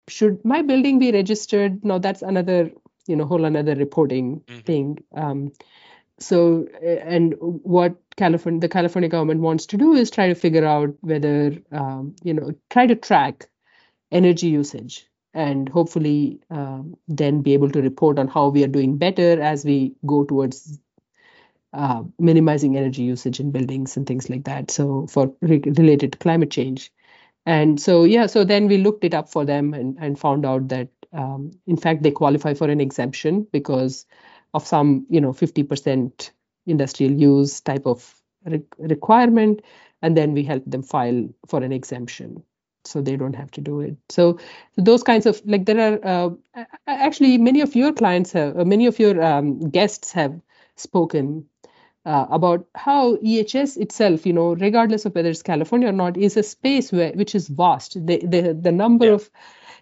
Should 0.08 0.44
my 0.44 0.62
building 0.62 0.98
be 0.98 1.12
registered? 1.12 1.84
No, 1.84 1.98
that's 1.98 2.22
another, 2.22 2.70
you 3.06 3.16
know, 3.16 3.24
whole 3.24 3.44
another 3.44 3.74
reporting 3.74 4.40
mm-hmm. 4.40 4.60
thing. 4.60 4.98
Um, 5.14 5.52
so, 6.18 6.66
and 6.82 7.34
what 7.40 7.96
California, 8.16 8.60
the 8.60 8.68
California 8.68 9.08
government 9.08 9.40
wants 9.40 9.66
to 9.66 9.76
do 9.76 9.94
is 9.94 10.10
try 10.10 10.28
to 10.28 10.34
figure 10.34 10.64
out 10.64 10.94
whether, 11.00 11.56
um, 11.72 12.14
you 12.22 12.34
know, 12.34 12.52
try 12.70 12.86
to 12.86 12.94
track 12.94 13.48
energy 14.10 14.48
usage 14.48 15.06
and 15.34 15.68
hopefully 15.68 16.40
um, 16.50 16.96
then 17.08 17.42
be 17.42 17.54
able 17.54 17.70
to 17.70 17.80
report 17.80 18.18
on 18.18 18.28
how 18.28 18.48
we 18.48 18.62
are 18.62 18.68
doing 18.68 18.98
better 18.98 19.40
as 19.40 19.64
we 19.64 19.94
go 20.04 20.24
towards 20.24 20.78
uh, 21.72 22.02
minimizing 22.18 22.76
energy 22.76 23.02
usage 23.02 23.40
in 23.40 23.50
buildings 23.50 23.96
and 23.96 24.06
things 24.06 24.28
like 24.28 24.44
that. 24.44 24.70
So 24.70 25.06
for 25.06 25.32
re- 25.40 25.62
related 25.64 26.12
to 26.12 26.18
climate 26.18 26.50
change, 26.50 26.92
and 27.46 27.80
so 27.80 28.04
yeah, 28.04 28.26
so 28.26 28.44
then 28.44 28.68
we 28.68 28.78
looked 28.78 29.04
it 29.04 29.14
up 29.14 29.28
for 29.28 29.44
them 29.44 29.74
and 29.74 29.96
and 30.00 30.18
found 30.18 30.46
out 30.46 30.68
that 30.68 30.88
um, 31.12 31.50
in 31.66 31.76
fact 31.76 32.02
they 32.02 32.10
qualify 32.10 32.54
for 32.54 32.68
an 32.68 32.80
exemption 32.80 33.46
because 33.52 34.06
of 34.54 34.66
some 34.66 35.06
you 35.10 35.20
know 35.20 35.32
50% 35.32 36.30
industrial 36.66 37.12
use 37.12 37.60
type 37.60 37.86
of 37.86 38.14
re- 38.44 38.62
requirement, 38.78 39.62
and 40.02 40.16
then 40.16 40.32
we 40.34 40.44
help 40.44 40.62
them 40.66 40.82
file 40.82 41.28
for 41.48 41.62
an 41.62 41.72
exemption. 41.72 42.42
So 42.84 43.00
they 43.00 43.16
don't 43.16 43.36
have 43.36 43.50
to 43.52 43.60
do 43.60 43.80
it. 43.80 43.96
So 44.08 44.38
those 44.76 45.04
kinds 45.04 45.26
of 45.26 45.40
like 45.44 45.66
there 45.66 46.00
are 46.04 46.34
uh, 46.56 46.64
actually 46.86 47.38
many 47.38 47.60
of 47.60 47.76
your 47.76 47.92
clients 47.92 48.32
have 48.32 48.58
uh, 48.58 48.64
many 48.64 48.86
of 48.86 48.98
your 48.98 49.22
um, 49.22 49.70
guests 49.70 50.12
have 50.12 50.40
spoken 50.76 51.46
uh, 52.04 52.26
about 52.30 52.66
how 52.74 53.16
EHS 53.16 53.76
itself, 53.76 54.26
you 54.26 54.32
know, 54.32 54.54
regardless 54.54 55.04
of 55.04 55.14
whether 55.14 55.30
it's 55.30 55.42
California 55.42 55.88
or 55.88 55.92
not, 55.92 56.16
is 56.16 56.36
a 56.36 56.42
space 56.42 56.90
where 56.90 57.12
which 57.12 57.34
is 57.34 57.48
vast. 57.48 57.94
The 57.94 58.18
the 58.26 58.54
the 58.54 58.72
number 58.72 59.06
yeah. 59.06 59.12
of 59.12 59.30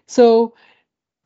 so 0.07 0.53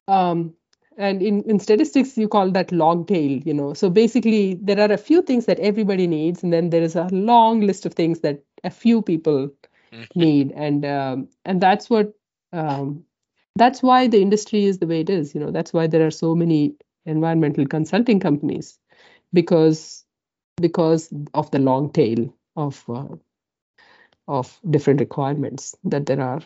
um, 0.08 0.54
and 0.98 1.22
in, 1.22 1.44
in 1.44 1.60
statistics 1.60 2.18
you 2.18 2.28
call 2.28 2.52
that 2.52 2.72
long 2.72 3.06
tail 3.06 3.42
you 3.46 3.54
know 3.54 3.74
so 3.74 3.90
basically 3.90 4.56
there 4.62 4.80
are 4.80 4.92
a 4.92 4.98
few 4.98 5.22
things 5.22 5.46
that 5.46 5.60
everybody 5.60 6.08
needs 6.08 6.44
and 6.44 6.54
then 6.54 6.70
there 6.70 6.82
is 6.82 6.96
a 6.96 7.10
long 7.12 7.62
list 7.62 7.86
of 7.86 7.94
things 7.94 8.22
that 8.22 8.42
a 8.64 8.70
few 8.70 9.02
people 9.02 9.50
mm-hmm. 9.92 10.20
need 10.20 10.52
and 10.56 10.86
um, 10.86 11.28
and 11.44 11.60
that's 11.60 11.90
what 11.90 12.14
um, 12.54 13.04
that's 13.56 13.84
why 13.84 14.08
the 14.08 14.22
industry 14.22 14.66
is 14.66 14.80
the 14.80 14.88
way 14.88 15.02
it 15.02 15.10
is 15.10 15.36
you 15.36 15.42
know 15.42 15.52
that's 15.52 15.74
why 15.74 15.88
there 15.88 16.06
are 16.06 16.12
so 16.12 16.34
many 16.36 16.76
environmental 17.06 17.66
consulting 17.66 18.20
companies 18.20 18.80
because 19.34 20.05
because 20.58 21.14
of 21.34 21.52
the 21.52 21.60
long 21.60 21.92
tail 21.92 22.34
of 22.56 22.84
uh, 22.90 23.16
of 24.28 24.60
different 24.68 25.00
requirements 25.00 25.76
that 25.84 26.06
there 26.06 26.22
are. 26.22 26.42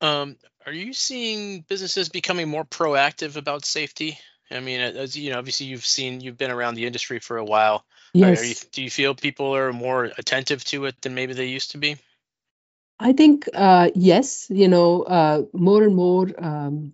Um, 0.00 0.36
are 0.66 0.72
you 0.72 0.92
seeing 0.92 1.60
businesses 1.68 2.08
becoming 2.08 2.48
more 2.48 2.64
proactive 2.64 3.36
about 3.36 3.64
safety? 3.64 4.18
I 4.50 4.60
mean, 4.60 4.80
as 4.80 5.16
you 5.16 5.30
know, 5.30 5.38
obviously 5.38 5.66
you've 5.66 5.84
seen 5.84 6.20
you've 6.20 6.38
been 6.38 6.50
around 6.50 6.74
the 6.74 6.86
industry 6.86 7.18
for 7.18 7.36
a 7.36 7.44
while. 7.44 7.84
Yes. 8.12 8.48
You, 8.48 8.68
do 8.72 8.82
you 8.82 8.90
feel 8.90 9.14
people 9.14 9.56
are 9.56 9.72
more 9.72 10.04
attentive 10.18 10.64
to 10.64 10.84
it 10.86 11.00
than 11.00 11.14
maybe 11.14 11.32
they 11.32 11.46
used 11.46 11.72
to 11.72 11.78
be? 11.78 11.96
I 12.98 13.12
think 13.12 13.48
uh, 13.52 13.90
yes. 13.94 14.46
You 14.50 14.68
know, 14.68 15.02
uh, 15.02 15.42
more 15.52 15.82
and 15.82 15.94
more. 15.94 16.28
Um, 16.38 16.92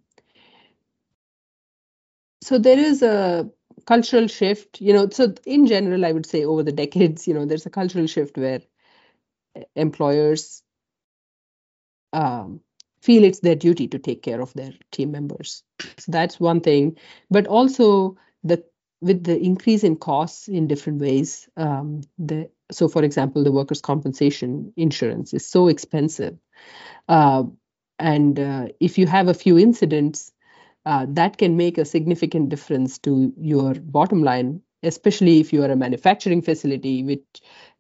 so 2.43 2.59
there 2.59 2.79
is 2.79 3.03
a 3.03 3.51
cultural 3.91 4.27
shift 4.29 4.81
you 4.81 4.93
know 4.93 5.09
so 5.19 5.33
in 5.47 5.67
general 5.67 6.05
i 6.05 6.13
would 6.13 6.27
say 6.27 6.45
over 6.45 6.63
the 6.63 6.79
decades 6.85 7.27
you 7.29 7.35
know 7.35 7.45
there's 7.47 7.67
a 7.67 7.77
cultural 7.79 8.07
shift 8.07 8.37
where 8.37 8.61
employers 9.77 10.63
um, 12.13 12.61
feel 13.01 13.25
it's 13.25 13.41
their 13.41 13.55
duty 13.55 13.89
to 13.89 13.99
take 13.99 14.23
care 14.23 14.41
of 14.41 14.53
their 14.55 14.73
team 14.91 15.13
members. 15.13 15.63
So 15.99 16.13
that's 16.13 16.41
one 16.41 16.61
thing. 16.61 16.97
But 17.31 17.47
also 17.47 18.17
the 18.43 18.65
with 19.01 19.25
the 19.25 19.39
increase 19.39 19.85
in 19.85 19.97
costs 19.97 20.49
in 20.49 20.67
different 20.67 21.01
ways 21.01 21.49
um, 21.57 22.01
the 22.19 22.51
so 22.73 22.89
for 22.89 23.05
example 23.05 23.45
the 23.45 23.53
workers 23.53 23.81
compensation 23.81 24.73
insurance 24.77 25.33
is 25.33 25.47
so 25.47 25.69
expensive. 25.69 26.37
Uh, 27.09 27.45
and 27.99 28.39
uh, 28.39 28.69
if 28.81 28.99
you 28.99 29.07
have 29.07 29.29
a 29.29 29.35
few 29.35 29.59
incidents 29.59 30.33
uh, 30.87 31.07
that 31.11 31.39
can 31.39 31.57
make 31.57 31.79
a 31.79 31.85
significant 31.85 32.49
difference 32.49 32.99
to 33.01 33.33
your 33.39 33.75
bottom 33.75 34.23
line, 34.23 34.63
especially 34.83 35.41
if 35.41 35.53
you 35.53 35.63
are 35.63 35.71
a 35.71 35.77
manufacturing 35.77 36.43
facility, 36.43 37.03
which 37.03 37.25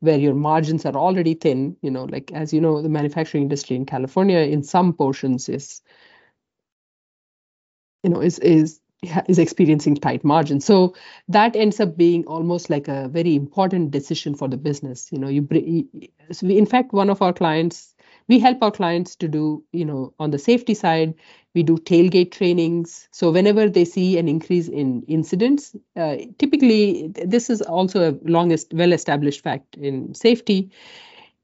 where 0.01 0.19
your 0.19 0.35
margins 0.35 0.85
are 0.85 0.97
already 0.97 1.35
thin. 1.35 1.77
You 1.83 1.91
know, 1.91 2.05
like 2.05 2.33
as 2.33 2.53
you 2.53 2.61
know, 2.61 2.83
the 2.83 2.89
manufacturing 2.89 3.45
industry 3.45 3.77
in 3.77 3.87
California, 3.87 4.39
in 4.39 4.63
some 4.63 4.93
portions, 4.93 5.49
is 5.49 5.81
you 8.03 8.11
know 8.11 8.21
is 8.21 8.39
is 8.41 8.81
is 9.29 9.39
experiencing 9.39 9.95
tight 9.95 10.25
margins 10.25 10.65
so 10.65 10.95
that 11.29 11.55
ends 11.55 11.79
up 11.79 11.97
being 11.97 12.25
almost 12.27 12.69
like 12.69 12.89
a 12.89 13.09
very 13.09 13.37
important 13.37 13.91
decision 13.93 14.35
for 14.35 14.49
the 14.49 14.57
business 14.57 15.09
you 15.13 15.19
know 15.19 15.29
you 15.29 15.41
bring 15.41 15.89
in 16.43 16.67
fact 16.67 16.93
one 16.93 17.09
of 17.09 17.23
our 17.23 17.33
clients 17.33 17.95
we 18.29 18.39
help 18.39 18.63
our 18.63 18.71
clients 18.71 19.17
to 19.17 19.29
do 19.29 19.65
you 19.73 19.85
know 19.85 20.15
on 20.19 20.31
the 20.31 20.39
safety 20.39 20.75
side 20.75 21.15
we 21.55 21.63
do 21.63 21.77
tailgate 21.77 22.31
trainings. 22.31 23.09
So 23.11 23.31
whenever 23.33 23.69
they 23.69 23.85
see 23.85 24.19
an 24.19 24.29
increase 24.29 24.69
in 24.69 25.03
incidents 25.09 25.75
uh, 25.97 26.17
typically 26.39 27.09
this 27.09 27.51
is 27.51 27.63
also 27.63 28.11
a 28.11 28.19
longest 28.23 28.73
well 28.73 28.93
established 28.93 29.43
fact 29.43 29.77
in 29.77 30.15
safety. 30.15 30.71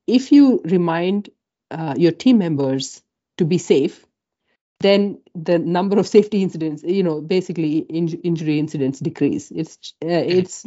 If 0.07 0.33
you 0.33 0.61
remind 0.65 1.31
uh, 1.71 1.95
your 1.97 2.13
team 2.13 2.39
members 2.39 3.03
to 3.39 3.45
be 3.45 3.59
safe 3.59 4.05
then 4.81 5.19
the 5.35 5.59
number 5.59 5.99
of 5.99 6.07
safety 6.07 6.43
incidents 6.43 6.83
you 6.83 7.03
know 7.03 7.21
basically 7.21 7.79
in- 7.79 8.21
injury 8.23 8.59
incidents 8.59 9.01
decrease. 9.01 9.51
It's 9.51 9.95
uh, 10.05 10.09
it's 10.09 10.67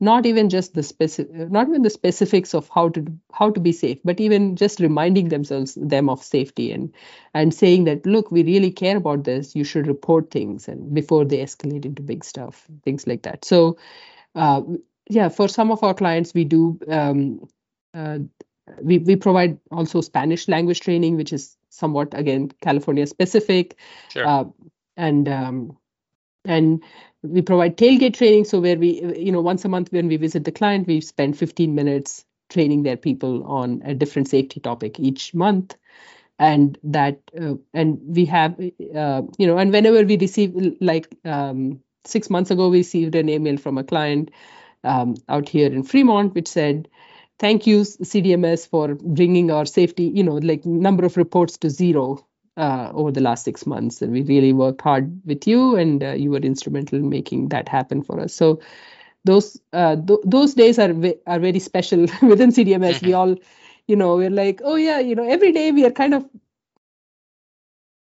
not 0.00 0.26
even 0.26 0.48
just 0.48 0.74
the 0.74 0.82
specific 0.82 1.50
not 1.50 1.68
even 1.68 1.82
the 1.82 1.90
specifics 1.90 2.54
of 2.54 2.68
how 2.68 2.88
to 2.88 3.04
how 3.32 3.50
to 3.50 3.60
be 3.60 3.72
safe 3.72 3.98
but 4.04 4.20
even 4.20 4.54
just 4.54 4.80
reminding 4.80 5.28
themselves 5.28 5.74
them 5.74 6.08
of 6.08 6.22
safety 6.22 6.70
and 6.70 6.92
and 7.34 7.52
saying 7.52 7.84
that 7.84 8.06
look 8.06 8.30
we 8.30 8.42
really 8.44 8.70
care 8.70 8.96
about 8.96 9.24
this. 9.24 9.56
You 9.56 9.64
should 9.64 9.86
report 9.86 10.30
things 10.30 10.68
and 10.68 10.94
before 10.94 11.24
they 11.24 11.38
escalate 11.38 11.84
into 11.84 12.02
big 12.02 12.24
stuff 12.24 12.66
things 12.84 13.06
like 13.06 13.22
that. 13.22 13.44
So 13.44 13.76
uh, 14.34 14.62
yeah 15.10 15.28
for 15.28 15.48
some 15.48 15.70
of 15.70 15.82
our 15.82 15.94
clients 15.94 16.34
we 16.34 16.44
do 16.44 16.78
um, 16.88 17.48
uh, 17.94 18.18
we, 18.82 18.98
we 18.98 19.16
provide 19.16 19.58
also 19.72 20.00
spanish 20.02 20.46
language 20.46 20.80
training 20.80 21.16
which 21.16 21.32
is 21.32 21.56
somewhat 21.70 22.08
again 22.12 22.50
california 22.60 23.06
specific. 23.06 23.76
Sure. 24.10 24.26
uh, 24.26 24.44
and 24.96 25.28
um, 25.28 25.76
and 26.48 26.82
we 27.22 27.42
provide 27.42 27.76
tailgate 27.76 28.14
training. 28.14 28.44
So 28.44 28.60
where 28.60 28.76
we 28.76 29.02
you 29.16 29.30
know 29.30 29.40
once 29.40 29.64
a 29.64 29.68
month 29.68 29.92
when 29.92 30.08
we 30.08 30.16
visit 30.16 30.44
the 30.44 30.52
client 30.52 30.86
we 30.86 31.00
spend 31.00 31.38
15 31.38 31.74
minutes 31.74 32.24
training 32.50 32.82
their 32.82 32.96
people 32.96 33.44
on 33.44 33.82
a 33.84 33.94
different 33.94 34.28
safety 34.28 34.60
topic 34.60 34.98
each 34.98 35.34
month. 35.34 35.76
And 36.40 36.78
that 36.84 37.20
uh, 37.40 37.54
and 37.74 37.98
we 38.04 38.24
have 38.26 38.58
uh, 38.58 39.22
you 39.38 39.46
know 39.46 39.58
and 39.58 39.72
whenever 39.72 40.04
we 40.04 40.16
receive 40.16 40.54
like 40.80 41.08
um, 41.24 41.80
six 42.04 42.30
months 42.30 42.50
ago 42.50 42.68
we 42.68 42.78
received 42.78 43.14
an 43.14 43.28
email 43.28 43.56
from 43.56 43.78
a 43.78 43.84
client 43.84 44.30
um, 44.84 45.16
out 45.28 45.48
here 45.48 45.66
in 45.72 45.82
fremont 45.82 46.34
which 46.34 46.46
said 46.46 46.88
thank 47.38 47.66
you 47.66 47.80
cdms 47.80 48.68
for 48.68 48.94
bringing 48.94 49.50
our 49.50 49.66
safety 49.66 50.04
you 50.04 50.22
know 50.22 50.36
like 50.36 50.64
number 50.64 51.04
of 51.04 51.16
reports 51.16 51.58
to 51.58 51.68
zero 51.68 52.24
uh, 52.58 52.90
over 52.92 53.10
the 53.12 53.20
last 53.20 53.44
six 53.44 53.66
months 53.66 54.02
and 54.02 54.12
we 54.12 54.22
really 54.22 54.52
worked 54.52 54.80
hard 54.82 55.20
with 55.24 55.46
you 55.46 55.76
and 55.76 56.02
uh, 56.02 56.10
you 56.10 56.30
were 56.30 56.38
instrumental 56.38 56.98
in 56.98 57.08
making 57.08 57.48
that 57.48 57.68
happen 57.68 58.02
for 58.02 58.20
us. 58.20 58.34
So 58.34 58.60
those 59.24 59.60
uh, 59.72 59.96
th- 59.96 60.20
those 60.24 60.54
days 60.54 60.78
are 60.78 60.92
ve- 60.92 61.20
are 61.26 61.38
very 61.38 61.58
special 61.58 62.00
within 62.22 62.50
cdms 62.50 63.02
we 63.02 63.12
all 63.12 63.34
you 63.86 63.96
know 63.96 64.16
we're 64.16 64.30
like 64.30 64.60
oh 64.64 64.76
yeah 64.76 65.00
you 65.00 65.14
know 65.14 65.28
every 65.28 65.52
day 65.52 65.72
we 65.72 65.84
are 65.84 65.90
kind 65.90 66.14
of 66.14 66.24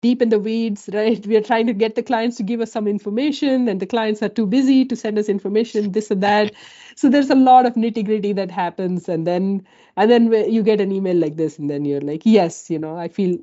deep 0.01 0.21
in 0.21 0.29
the 0.29 0.39
weeds 0.39 0.89
right? 0.93 1.25
We 1.25 1.35
are 1.37 1.41
trying 1.41 1.67
to 1.67 1.73
get 1.73 1.95
the 1.95 2.03
clients 2.03 2.37
to 2.37 2.43
give 2.43 2.61
us 2.61 2.71
some 2.71 2.87
information 2.87 3.67
and 3.67 3.79
the 3.79 3.87
clients 3.87 4.21
are 4.21 4.29
too 4.29 4.45
busy 4.45 4.85
to 4.85 4.95
send 4.95 5.17
us 5.17 5.27
information 5.27 5.91
this 5.97 6.11
and 6.11 6.21
that. 6.23 6.53
So 6.95 7.09
there's 7.09 7.29
a 7.29 7.35
lot 7.35 7.65
of 7.65 7.73
nitty 7.73 8.05
gritty 8.05 8.33
that 8.33 8.51
happens 8.51 9.09
and 9.09 9.25
then 9.25 9.65
and 9.95 10.09
then 10.09 10.31
you 10.51 10.63
get 10.63 10.79
an 10.81 10.91
email 10.91 11.15
like 11.15 11.35
this 11.35 11.57
and 11.57 11.69
then 11.69 11.83
you're 11.85 12.01
like 12.01 12.21
yes 12.25 12.69
you 12.69 12.79
know 12.79 12.95
i 12.95 13.07
feel 13.07 13.37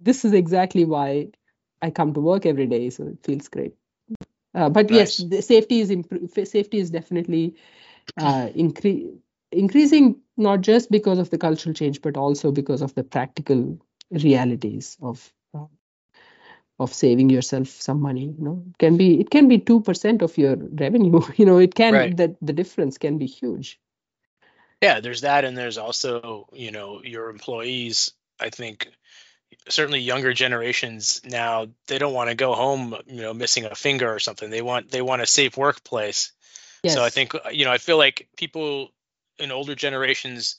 this 0.00 0.24
is 0.24 0.32
exactly 0.32 0.84
why 0.84 1.28
i 1.82 1.90
come 1.90 2.12
to 2.14 2.20
work 2.20 2.46
every 2.46 2.66
day 2.66 2.90
so 2.90 3.04
it 3.08 3.18
feels 3.24 3.48
great 3.48 3.74
uh, 4.54 4.68
but 4.68 4.90
yes 4.90 5.16
Nice. 5.16 5.18
the 5.18 5.42
safety 5.42 5.80
is 5.80 5.90
impro- 5.90 6.48
safety 6.48 6.78
is 6.78 6.90
definitely 6.90 7.56
uh, 8.18 8.48
incre- 8.64 9.16
increasing 9.52 10.20
not 10.36 10.60
just 10.60 10.90
because 10.90 11.18
of 11.18 11.30
the 11.30 11.38
cultural 11.38 11.74
change 11.74 12.02
but 12.02 12.16
also 12.16 12.52
because 12.52 12.82
of 12.82 12.94
the 12.94 13.04
practical 13.04 13.78
realities 14.10 14.96
of 15.02 15.32
uh, 15.54 15.66
of 16.78 16.92
saving 16.94 17.30
yourself 17.30 17.68
some 17.68 18.00
money 18.00 18.26
you 18.38 18.44
know 18.44 18.62
it 18.68 18.78
can 18.78 18.96
be 18.96 19.20
it 19.20 19.30
can 19.30 19.48
be 19.48 19.58
2% 19.58 20.22
of 20.22 20.38
your 20.38 20.56
revenue 20.56 21.20
you 21.36 21.46
know 21.46 21.58
it 21.58 21.74
can 21.74 21.94
Right. 21.94 22.16
that 22.16 22.36
the 22.40 22.52
difference 22.52 22.98
can 22.98 23.18
be 23.18 23.26
huge 23.26 23.80
Yeah, 24.82 25.00
there's 25.00 25.22
that, 25.22 25.44
and 25.44 25.56
there's 25.58 25.78
also, 25.78 26.48
you 26.52 26.70
know, 26.70 27.02
your 27.02 27.30
employees. 27.30 28.12
I 28.40 28.50
think 28.50 28.88
certainly 29.68 30.00
younger 30.00 30.32
generations 30.32 31.20
now 31.24 31.66
they 31.86 31.98
don't 31.98 32.14
want 32.14 32.30
to 32.30 32.34
go 32.34 32.54
home, 32.54 32.94
you 33.06 33.22
know, 33.22 33.34
missing 33.34 33.64
a 33.64 33.74
finger 33.74 34.12
or 34.12 34.18
something. 34.18 34.50
They 34.50 34.62
want 34.62 34.90
they 34.90 35.02
want 35.02 35.22
a 35.22 35.26
safe 35.26 35.56
workplace. 35.56 36.32
yes 36.82 36.94
So 36.94 37.04
I 37.04 37.10
think 37.10 37.34
you 37.52 37.64
know 37.64 37.72
I 37.72 37.78
feel 37.78 37.98
like 37.98 38.28
people 38.36 38.90
in 39.38 39.52
older 39.52 39.74
generations 39.74 40.56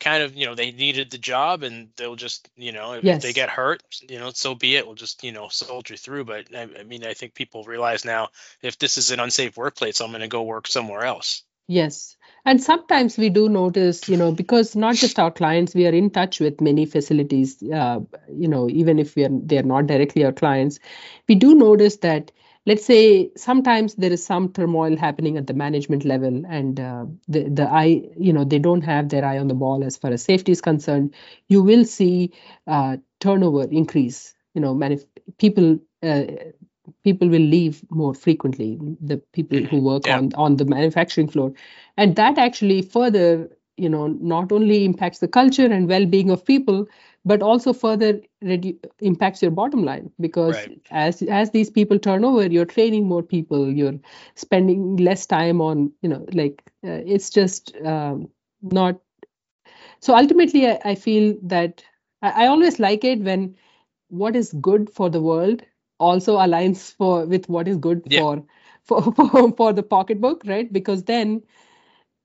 kind 0.00 0.24
of 0.24 0.34
you 0.34 0.46
know 0.46 0.54
they 0.54 0.72
needed 0.72 1.10
the 1.10 1.18
job 1.18 1.62
and 1.62 1.90
they'll 1.96 2.16
just 2.16 2.48
you 2.56 2.72
know 2.72 2.94
if 2.94 3.22
they 3.22 3.32
get 3.32 3.48
hurt 3.48 3.82
you 4.08 4.18
know 4.18 4.30
so 4.34 4.54
be 4.54 4.74
it 4.74 4.84
we'll 4.84 4.96
just 4.96 5.22
you 5.22 5.30
know 5.30 5.46
soldier 5.48 5.96
through 5.96 6.24
but 6.24 6.46
I, 6.52 6.62
I 6.80 6.82
mean 6.82 7.04
I 7.06 7.14
think 7.14 7.34
people 7.34 7.62
realize 7.62 8.04
now 8.04 8.30
if 8.62 8.78
this 8.78 8.98
is 8.98 9.12
an 9.12 9.20
unsafe 9.20 9.56
workplace 9.56 10.00
I'm 10.00 10.10
going 10.10 10.22
to 10.22 10.28
go 10.28 10.42
work 10.42 10.66
somewhere 10.66 11.04
else. 11.04 11.44
Yes. 11.68 12.16
And 12.44 12.60
sometimes 12.60 13.16
we 13.16 13.28
do 13.30 13.48
notice, 13.48 14.08
you 14.08 14.16
know, 14.16 14.32
because 14.32 14.74
not 14.74 14.96
just 14.96 15.18
our 15.20 15.30
clients, 15.30 15.74
we 15.76 15.86
are 15.86 15.92
in 15.92 16.10
touch 16.10 16.40
with 16.40 16.60
many 16.60 16.86
facilities, 16.86 17.62
uh, 17.62 18.00
you 18.34 18.48
know, 18.48 18.68
even 18.68 18.98
if 18.98 19.14
we 19.14 19.24
are 19.24 19.28
they're 19.30 19.62
not 19.62 19.86
directly 19.86 20.24
our 20.24 20.32
clients, 20.32 20.80
we 21.28 21.36
do 21.36 21.54
notice 21.54 21.98
that 21.98 22.32
let's 22.66 22.84
say 22.84 23.30
sometimes 23.36 23.94
there 23.94 24.12
is 24.12 24.24
some 24.24 24.52
turmoil 24.52 24.96
happening 24.96 25.36
at 25.36 25.46
the 25.46 25.54
management 25.54 26.04
level 26.04 26.42
and 26.48 26.80
uh, 26.80 27.06
the 27.28 27.48
the 27.48 27.68
eye 27.68 28.02
you 28.16 28.32
know 28.32 28.44
they 28.44 28.58
don't 28.60 28.82
have 28.82 29.08
their 29.08 29.24
eye 29.24 29.38
on 29.38 29.48
the 29.48 29.54
ball 29.54 29.82
as 29.84 29.96
far 29.96 30.12
as 30.12 30.22
safety 30.22 30.52
is 30.52 30.60
concerned 30.60 31.12
you 31.48 31.60
will 31.62 31.84
see 31.84 32.32
uh, 32.68 32.96
turnover 33.20 33.64
increase. 33.64 34.34
You 34.54 34.60
know 34.60 34.74
manif- 34.74 35.06
people 35.38 35.78
uh, 36.02 36.22
people 37.04 37.28
will 37.28 37.40
leave 37.56 37.82
more 37.90 38.14
frequently 38.14 38.78
the 39.00 39.16
people 39.32 39.62
who 39.64 39.78
work 39.78 40.06
Yeah. 40.06 40.18
on 40.18 40.32
on 40.34 40.56
the 40.56 40.64
manufacturing 40.64 41.28
floor 41.28 41.52
and 41.96 42.16
that 42.16 42.38
actually 42.38 42.82
further 42.82 43.48
you 43.76 43.88
know 43.88 44.06
not 44.34 44.52
only 44.52 44.84
impacts 44.84 45.18
the 45.18 45.28
culture 45.28 45.66
and 45.66 45.88
well-being 45.88 46.30
of 46.30 46.44
people 46.44 46.86
but 47.24 47.42
also 47.42 47.72
further 47.72 48.20
redu- 48.42 48.78
impacts 49.00 49.42
your 49.42 49.50
bottom 49.50 49.84
line 49.84 50.10
because 50.20 50.66
Right. 50.66 50.80
as 50.90 51.22
as 51.22 51.50
these 51.50 51.70
people 51.70 51.98
turn 51.98 52.24
over 52.24 52.46
you're 52.46 52.64
training 52.74 53.06
more 53.08 53.22
people 53.22 53.68
you're 53.72 53.98
spending 54.34 54.96
less 54.96 55.26
time 55.26 55.60
on 55.60 55.92
you 56.02 56.08
know 56.08 56.26
like 56.32 56.62
uh, 56.84 57.00
it's 57.16 57.30
just 57.30 57.74
um, 57.84 58.28
not 58.62 59.00
so 60.00 60.16
ultimately 60.16 60.66
I, 60.68 60.80
I 60.84 60.94
feel 60.94 61.36
that 61.42 61.82
I, 62.22 62.44
I 62.44 62.46
always 62.46 62.78
like 62.78 63.04
it 63.04 63.20
when 63.20 63.56
what 64.08 64.36
is 64.36 64.52
good 64.60 64.90
for 64.90 65.10
the 65.10 65.20
world 65.22 65.62
also 65.98 66.36
aligns 66.38 66.94
for 66.94 67.26
with 67.26 67.48
what 67.48 67.68
is 67.68 67.76
good 67.76 68.02
Yeah. 68.06 68.18
for, 68.20 68.44
for 68.84 69.02
for 69.14 69.52
for 69.56 69.72
the 69.72 69.82
pocketbook 69.82 70.42
right? 70.46 70.72
Because 70.72 71.04
then 71.04 71.42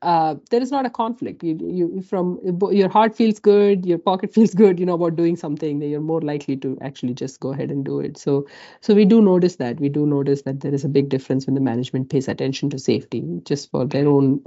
uh, 0.03 0.35
there 0.51 0.61
is 0.61 0.69
not 0.71 0.85
a 0.85 0.91
conflict. 0.91 1.43
You, 1.43 1.57
you 1.61 2.01
from 2.01 2.39
your 2.71 2.89
heart 2.89 3.15
feels 3.15 3.39
good 3.39 3.85
your 3.85 3.97
pocket 3.97 4.33
feels 4.33 4.53
good 4.53 4.79
you 4.79 4.85
know 4.85 4.93
about 4.93 5.15
doing 5.15 5.35
something 5.35 5.79
then 5.79 5.89
you're 5.89 6.01
more 6.01 6.21
likely 6.21 6.55
to 6.57 6.77
actually 6.81 7.13
just 7.13 7.39
go 7.39 7.51
ahead 7.51 7.71
and 7.71 7.83
do 7.83 7.99
it. 7.99 8.17
So 8.17 8.47
so 8.81 8.93
we 8.93 9.05
do 9.05 9.21
notice 9.21 9.55
that. 9.57 9.79
We 9.79 9.89
do 9.89 10.05
notice 10.05 10.43
that 10.43 10.59
there 10.61 10.73
is 10.73 10.83
a 10.83 10.89
big 10.89 11.09
difference 11.09 11.45
when 11.45 11.55
the 11.55 11.61
management 11.61 12.09
pays 12.09 12.27
attention 12.27 12.69
to 12.71 12.79
safety 12.79 13.23
just 13.43 13.71
for 13.71 13.85
their 13.85 14.07
own 14.07 14.43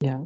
yeah 0.00 0.20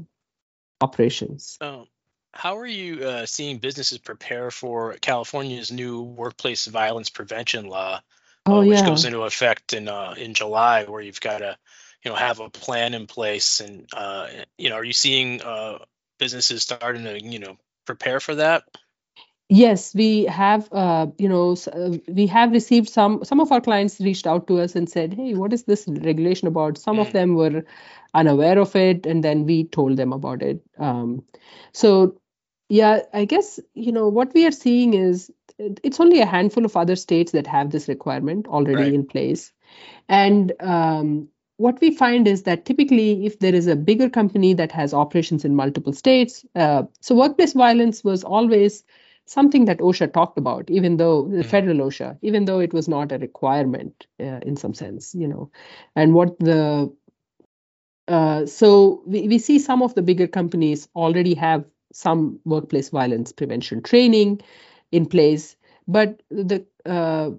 operations. 0.80 1.58
Oh, 1.61 1.87
how 2.32 2.56
are 2.58 2.66
you 2.66 3.04
uh, 3.04 3.26
seeing 3.26 3.58
businesses 3.58 3.98
prepare 3.98 4.50
for 4.50 4.94
California's 5.00 5.72
new 5.72 6.02
workplace 6.02 6.66
violence 6.66 7.11
prevention 7.11 7.66
law, 7.66 8.00
oh 8.48 8.61
uh, 8.61 8.64
which 8.64 8.78
yeah 8.78 8.84
goes 8.84 9.04
into 9.04 9.22
effect 9.22 9.72
in 9.74 9.88
uh, 9.88 10.14
in 10.18 10.34
July, 10.34 10.84
where 10.84 11.02
you've 11.02 11.20
got 11.20 11.38
to, 11.38 11.56
you 12.04 12.11
know, 12.11 12.16
have 12.16 12.40
a 12.40 12.50
plan 12.50 12.94
in 12.94 13.06
place, 13.06 13.61
and 13.61 13.88
uh, 13.92 14.28
you 14.58 14.70
know, 14.70 14.76
are 14.76 14.84
you 14.84 14.92
seeing 14.94 15.42
uh, 15.42 15.78
businesses 16.18 16.62
starting 16.62 17.04
to, 17.04 17.22
you 17.22 17.38
know, 17.38 17.56
prepare 17.87 18.20
for 18.20 18.34
that? 18.37 18.64
Yes, 19.50 19.94
we 19.94 20.24
have, 20.24 20.68
uh, 20.72 21.06
you 21.16 21.28
know, 21.28 21.56
we 22.06 22.26
have 22.26 22.52
received 22.52 22.90
some, 22.90 23.24
some 23.24 23.40
of 23.40 23.50
our 23.50 23.62
clients 23.62 23.98
reached 23.98 24.26
out 24.26 24.46
to 24.48 24.61
us 24.61 24.76
and 24.76 24.90
said, 24.90 25.14
hey, 25.14 25.34
what 25.34 25.54
is 25.54 25.64
this 25.64 25.87
regulation 25.88 26.48
about? 26.48 26.76
Some 26.76 26.98
of 26.98 27.08
Mm. 27.08 27.12
them 27.12 27.34
were 27.34 27.64
unaware 28.12 28.58
of 28.58 28.76
it, 28.76 29.06
and 29.06 29.24
then 29.24 29.46
we 29.46 29.64
told 29.64 29.96
them 29.96 30.12
about 30.12 30.42
it. 30.42 30.62
Um, 30.78 31.24
so, 31.72 32.20
yeah, 32.68 33.00
I 33.14 33.24
guess, 33.24 33.58
you 33.74 33.92
know, 33.92 34.08
what 34.08 34.34
we 34.34 34.46
are 34.46 34.50
seeing 34.52 34.92
is 34.92 35.32
it's 35.59 36.01
only 36.01 36.21
a 36.21 36.27
handful 36.27 36.64
of 36.64 36.77
other 36.77 36.97
states 36.97 37.33
that 37.33 37.47
have 37.47 37.71
this 37.71 37.88
requirement 37.88 38.47
already 38.49 38.75
Right. 38.85 38.94
in 38.94 39.07
place. 39.07 39.53
And 40.09 40.53
um, 40.61 41.29
what 41.57 41.81
we 41.81 41.90
find 41.94 42.29
is 42.29 42.44
that 42.44 42.64
typically, 42.64 43.27
if 43.27 43.38
there 43.40 43.55
is 43.55 43.66
a 43.66 43.77
bigger 43.77 44.09
company 44.11 44.55
that 44.55 44.73
has 44.73 44.94
operations 44.94 45.44
in 45.44 45.57
multiple 45.57 45.92
states, 45.92 46.44
uh, 46.55 46.85
so 47.01 47.14
workplace 47.16 47.53
violence 47.55 48.05
was 48.05 48.25
always 48.25 48.85
something 49.27 49.66
that 49.66 49.79
OSHA 49.81 50.12
talked 50.12 50.38
about, 50.38 50.71
even 50.71 50.97
though 50.97 51.29
the 51.29 51.44
Mhm. 51.44 51.44
federal 51.44 51.79
OSHA, 51.79 52.18
even 52.23 52.44
though 52.47 52.61
it 52.61 52.73
was 52.73 52.88
not 52.88 53.12
a 53.12 53.18
requirement 53.18 54.07
uh, 54.21 54.40
in 54.47 54.57
some 54.57 54.75
sense, 54.75 55.14
you 55.14 55.29
know, 55.29 55.51
and 55.97 56.14
what 56.14 56.38
the 56.38 56.92
uh, 58.09 58.47
so 58.47 59.03
we, 59.07 59.29
we 59.29 59.38
see 59.38 59.59
some 59.59 59.83
of 59.83 59.94
the 59.94 60.03
bigger 60.03 60.27
companies 60.27 60.88
already 60.97 61.35
have 61.35 61.64
some 61.92 62.40
workplace 62.44 62.90
violence 62.90 63.33
prevention 63.33 63.83
training 63.83 64.40
in 64.92 65.07
place, 65.07 65.57
but 65.87 66.22
the 66.31 66.66
uh, 66.87 67.31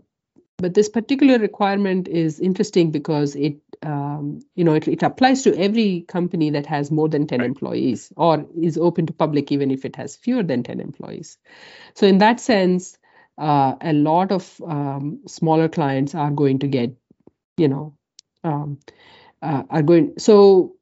but 0.58 0.74
this 0.74 0.90
particular 0.90 1.40
requirement 1.40 2.08
is 2.08 2.40
interesting 2.40 2.92
because 2.92 3.36
it 3.36 3.58
um, 3.84 4.40
you 4.56 4.64
know 4.64 4.74
it, 4.74 4.88
it 4.88 5.04
applies 5.04 5.44
to 5.44 5.58
every 5.58 6.02
company 6.02 6.50
that 6.52 6.66
has 6.66 6.92
more 6.92 7.08
than 7.10 7.28
10 7.28 7.40
Right. 7.40 7.52
employees 7.52 8.12
or 8.18 8.46
is 8.62 8.78
open 8.78 9.06
to 9.08 9.14
public 9.14 9.52
even 9.52 9.72
if 9.72 9.86
it 9.86 9.96
has 9.96 10.16
fewer 10.18 10.44
than 10.44 10.64
10 10.64 10.80
employees 10.82 11.38
so 11.96 12.08
in 12.08 12.18
that 12.20 12.40
sense 12.40 12.98
uh, 13.38 13.76
a 13.82 13.94
lot 13.94 14.32
of 14.32 14.62
um, 14.68 15.22
smaller 15.28 15.70
clients 15.70 16.14
are 16.16 16.32
going 16.32 16.60
to 16.60 16.68
get 16.68 16.96
you 17.58 17.68
know 17.68 17.96
um, 18.44 18.80
uh, 19.42 19.64
are 19.70 19.84
going 19.84 20.14
so 20.18 20.76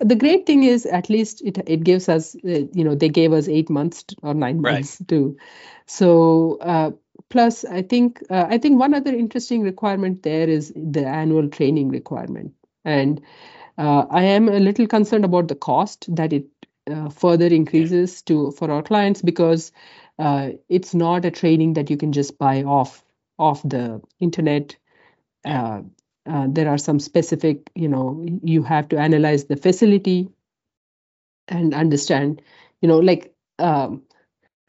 the 0.00 0.16
great 0.16 0.46
thing 0.46 0.64
is 0.64 0.84
at 0.86 1.08
least 1.08 1.42
it 1.44 1.58
it 1.66 1.84
gives 1.84 2.08
us 2.08 2.34
uh, 2.36 2.66
you 2.72 2.84
know 2.84 2.94
they 2.94 3.08
gave 3.08 3.32
us 3.32 3.48
eight 3.48 3.70
months 3.70 4.04
or 4.22 4.34
nine 4.34 4.60
months 4.60 4.98
right. 5.00 5.08
to. 5.08 5.36
So 5.86 6.58
uh, 6.60 6.90
plus 7.30 7.64
i 7.64 7.82
think 7.82 8.22
uh, 8.30 8.46
i 8.48 8.58
think 8.58 8.78
one 8.78 8.94
other 8.94 9.14
interesting 9.14 9.62
requirement 9.62 10.22
there 10.22 10.48
is 10.48 10.72
the 10.74 11.06
annual 11.06 11.48
training 11.48 11.88
requirement. 11.88 12.52
And 12.84 13.20
uh, 13.76 14.06
i 14.10 14.22
am 14.22 14.48
a 14.48 14.58
little 14.58 14.86
concerned 14.86 15.24
about 15.24 15.48
the 15.48 15.54
cost 15.54 16.14
that 16.14 16.32
it 16.32 16.46
uh, 16.90 17.10
further 17.10 17.46
increases 17.46 18.22
to 18.22 18.50
for 18.52 18.70
our 18.70 18.82
clients 18.82 19.22
because 19.22 19.72
uh, 20.18 20.50
it's 20.68 20.94
not 20.94 21.24
a 21.24 21.30
training 21.30 21.74
that 21.74 21.90
you 21.90 21.96
can 21.96 22.12
just 22.12 22.38
buy 22.38 22.62
off 22.62 23.04
off 23.38 23.62
the 23.62 24.00
internet 24.18 24.76
uh, 25.44 25.82
uh, 26.28 26.46
there 26.48 26.68
are 26.68 26.78
some 26.78 27.00
specific 27.00 27.70
you 27.74 27.88
know 27.88 28.24
you 28.42 28.62
have 28.62 28.88
to 28.88 28.98
analyze 28.98 29.44
the 29.46 29.56
facility 29.56 30.28
and 31.48 31.74
understand 31.74 32.42
you 32.80 32.88
know 32.88 32.98
like 32.98 33.34
um, 33.58 34.02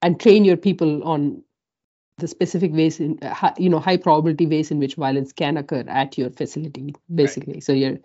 and 0.02 0.19
train 0.19 0.45
your 0.45 0.58
people 0.58 1.04
on 1.04 1.43
the 2.17 2.28
specific 2.28 2.74
ways 2.74 3.00
in 3.00 3.19
uh, 3.22 3.54
you 3.58 3.69
know 3.69 3.80
high 3.80 3.98
probability 3.98 4.45
ways 4.48 4.72
in 4.72 4.80
which 4.80 4.95
violence 4.95 5.32
can 5.34 5.58
occur 5.58 5.84
at 5.88 6.17
your 6.17 6.30
facility 6.30 6.95
basically. 7.13 7.54
Right. 7.56 7.63
so 7.63 7.74
you're 7.74 8.00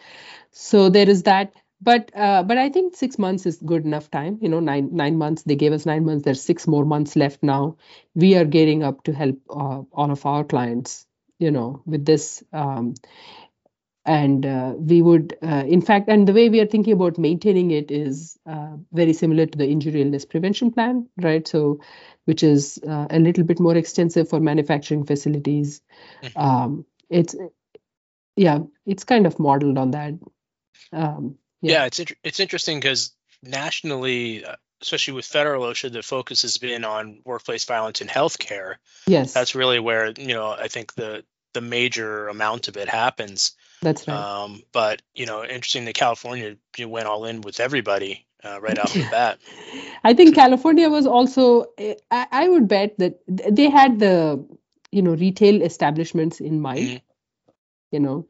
so 0.51 0.89
there 0.91 1.09
is 1.09 1.25
that. 1.25 1.53
But 1.83 2.11
uh, 2.17 2.43
but 2.45 2.57
i 2.59 2.71
think 2.71 2.97
six 2.97 3.19
months 3.19 3.47
is 3.47 3.59
good 3.59 3.85
enough 3.85 4.11
time. 4.11 4.39
You 4.41 4.49
know 4.49 4.61
nine 4.61 4.91
nine 4.93 5.19
months 5.19 5.43
they 5.43 5.57
gave 5.57 5.73
us 5.73 5.87
nine 5.87 6.05
months. 6.07 6.25
There's 6.25 6.43
six 6.43 6.67
more 6.67 6.85
months 6.85 7.17
left 7.17 7.43
now. 7.43 7.77
We 8.15 8.37
are 8.37 8.45
gearing 8.45 8.83
up 8.83 9.03
to 9.05 9.13
help 9.13 9.39
uh, 9.51 9.83
all 9.93 10.11
of 10.11 10.25
our 10.27 10.45
clients 10.45 11.07
you 11.39 11.51
know 11.51 11.83
with 11.85 12.05
this 12.07 12.43
um, 12.53 12.95
and 14.07 14.45
uh, 14.45 14.75
we 14.77 15.01
would 15.01 15.37
uh, 15.43 15.65
in 15.67 15.81
fact 15.81 16.09
and 16.09 16.29
the 16.29 16.33
way 16.33 16.49
we 16.49 16.61
are 16.61 16.67
thinking 16.67 16.93
about 16.93 17.19
maintaining 17.19 17.71
it 17.71 17.91
is 17.91 18.39
uh, 18.47 18.77
very 18.93 19.13
similar 19.13 19.47
to 19.47 19.57
the 19.57 19.67
injury 19.67 20.03
illness 20.03 20.25
prevention 20.25 20.71
plan 20.71 21.09
right 21.19 21.49
so 21.49 21.81
which 22.27 22.43
is 22.43 22.79
uh, 22.87 23.07
a 23.11 23.19
little 23.19 23.45
bit 23.45 23.61
more 23.61 23.77
extensive 23.77 24.29
for 24.29 24.41
manufacturing 24.41 25.05
facilities 25.05 25.81
mm-hmm. 26.23 26.39
um, 26.39 26.87
it's 27.09 27.35
yeah 28.37 28.59
it's 28.87 29.05
kind 29.05 29.27
of 29.27 29.39
modeled 29.39 29.79
on 29.79 29.93
that 29.93 30.15
um, 30.93 31.37
yeah. 31.63 31.73
yeah. 31.73 31.85
it's 31.87 32.01
it's 32.23 32.41
interesting 32.41 32.79
because 32.79 33.13
nationally 33.43 34.45
uh, 34.45 34.57
especially 34.83 35.15
with 35.15 35.25
federal 35.25 35.63
OSHA, 35.65 35.93
the 35.93 36.03
focus 36.03 36.43
has 36.43 36.59
been 36.59 36.85
on 36.85 37.21
workplace 37.25 37.65
violence 37.65 38.03
in 38.03 38.09
healthcare. 38.09 38.75
Yes, 39.07 39.33
that's 39.33 39.55
really 39.55 39.79
where 39.79 40.11
you 40.11 40.35
know 40.35 40.51
I 40.51 40.69
think 40.69 40.95
the 40.95 41.25
the 41.55 41.63
major 41.63 42.29
amount 42.29 42.69
of 42.69 42.77
it 42.77 42.89
happens. 42.89 43.53
That's 43.85 44.09
right. 44.09 44.17
Um, 44.17 44.63
but 44.73 45.03
you 45.15 45.27
know, 45.27 45.45
interesting 45.45 45.85
that 45.85 45.95
California 45.95 46.57
went 46.81 47.07
all 47.07 47.27
in 47.27 47.43
with 47.43 47.61
everybody 47.61 48.27
uh, 48.43 48.61
right 48.61 48.79
off 48.79 48.93
the 48.93 49.07
bat. 49.11 49.39
I 50.03 50.15
think 50.15 50.35
California 50.35 50.89
was 50.89 51.07
also. 51.07 51.67
I, 52.11 52.27
I, 52.33 52.49
would 52.49 52.67
bet 52.67 52.99
that 52.99 53.21
they 53.29 53.69
had 53.69 53.99
the 53.99 54.45
you 54.91 55.03
know 55.03 55.15
retail 55.15 55.63
establishments 55.63 56.41
in 56.41 56.61
mind. 56.61 56.81
Mm-hmm. 56.81 56.97
You 57.93 58.01
know, 58.01 58.27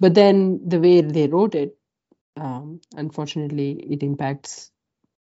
but 0.00 0.14
then 0.14 0.60
the 0.66 0.80
way 0.80 1.02
they 1.02 1.26
wrote 1.26 1.54
it, 1.54 1.76
um, 2.36 2.80
unfortunately, 2.96 3.72
it 3.72 4.02
impacts 4.02 4.70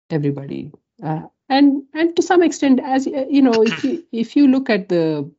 everybody. 0.09 0.73
Uh, 1.03 1.23
and 1.49 1.83
and 1.93 2.17
to 2.17 2.23
some 2.23 2.43
extent, 2.43 2.81
as 2.83 3.07
you 3.07 3.43
know, 3.43 3.63
if 3.63 3.85
you 3.85 4.05
if 4.13 4.37
you 4.37 4.49
look 4.49 4.71
at 4.71 4.89
the 4.89 5.31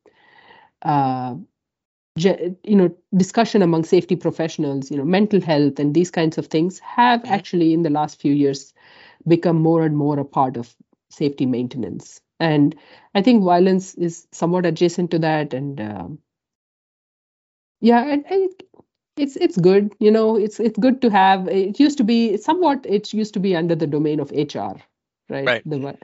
uh, 0.82 1.34
you 2.24 2.76
know 2.76 2.94
discussion 3.16 3.62
among 3.62 3.84
safety 3.84 4.16
professionals 4.16 4.90
you 4.90 4.96
know 4.96 5.04
mental 5.04 5.40
health 5.40 5.78
and 5.78 5.94
these 5.94 6.10
kinds 6.10 6.38
of 6.38 6.46
things 6.46 6.78
have 6.78 7.22
mm-hmm. 7.22 7.32
actually 7.32 7.72
in 7.72 7.82
the 7.82 7.90
last 7.90 8.20
few 8.20 8.32
years 8.32 8.72
become 9.26 9.60
more 9.60 9.84
and 9.84 9.96
more 9.96 10.18
a 10.18 10.24
part 10.24 10.56
of 10.56 10.74
safety 11.10 11.46
maintenance 11.46 12.20
and 12.40 12.76
i 13.14 13.22
think 13.22 13.42
violence 13.42 13.94
is 13.94 14.26
somewhat 14.32 14.66
adjacent 14.66 15.10
to 15.10 15.18
that 15.18 15.54
and 15.54 15.80
um, 15.80 16.18
yeah 17.80 18.04
and, 18.04 18.24
and 18.30 18.50
it's 19.16 19.36
it's 19.36 19.56
good 19.56 19.92
you 19.98 20.10
know 20.10 20.36
it's 20.36 20.60
it's 20.60 20.78
good 20.78 21.02
to 21.02 21.10
have 21.10 21.48
it 21.48 21.80
used 21.80 21.98
to 21.98 22.04
be 22.04 22.36
somewhat 22.36 22.84
it 22.86 23.12
used 23.12 23.34
to 23.34 23.40
be 23.40 23.56
under 23.56 23.74
the 23.74 23.86
domain 23.86 24.20
of 24.20 24.30
hr 24.30 24.76
right, 25.28 25.46
right. 25.46 25.62
The, 25.66 25.98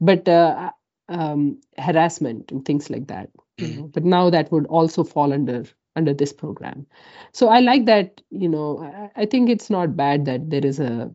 but 0.00 0.28
uh, 0.28 0.70
um, 1.08 1.60
harassment 1.78 2.52
and 2.52 2.64
things 2.64 2.90
like 2.90 3.06
that 3.06 3.30
know, 3.58 3.82
but 3.94 4.04
now 4.04 4.30
that 4.30 4.50
would 4.52 4.66
also 4.66 5.04
fall 5.04 5.32
under 5.32 5.64
under 5.96 6.14
this 6.14 6.32
program 6.32 6.86
so 7.32 7.48
i 7.48 7.60
like 7.60 7.86
that 7.86 8.20
you 8.30 8.48
know 8.48 8.78
I, 8.78 9.22
I 9.22 9.26
think 9.26 9.50
it's 9.50 9.68
not 9.68 9.96
bad 9.96 10.26
that 10.26 10.48
there 10.50 10.64
is 10.64 10.78
a 10.78 11.10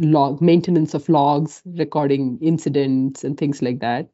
log 0.00 0.40
maintenance 0.40 0.94
of 0.94 1.08
logs 1.08 1.62
recording 1.66 2.38
incidents 2.40 3.24
and 3.24 3.36
things 3.36 3.62
like 3.62 3.80
that 3.80 4.08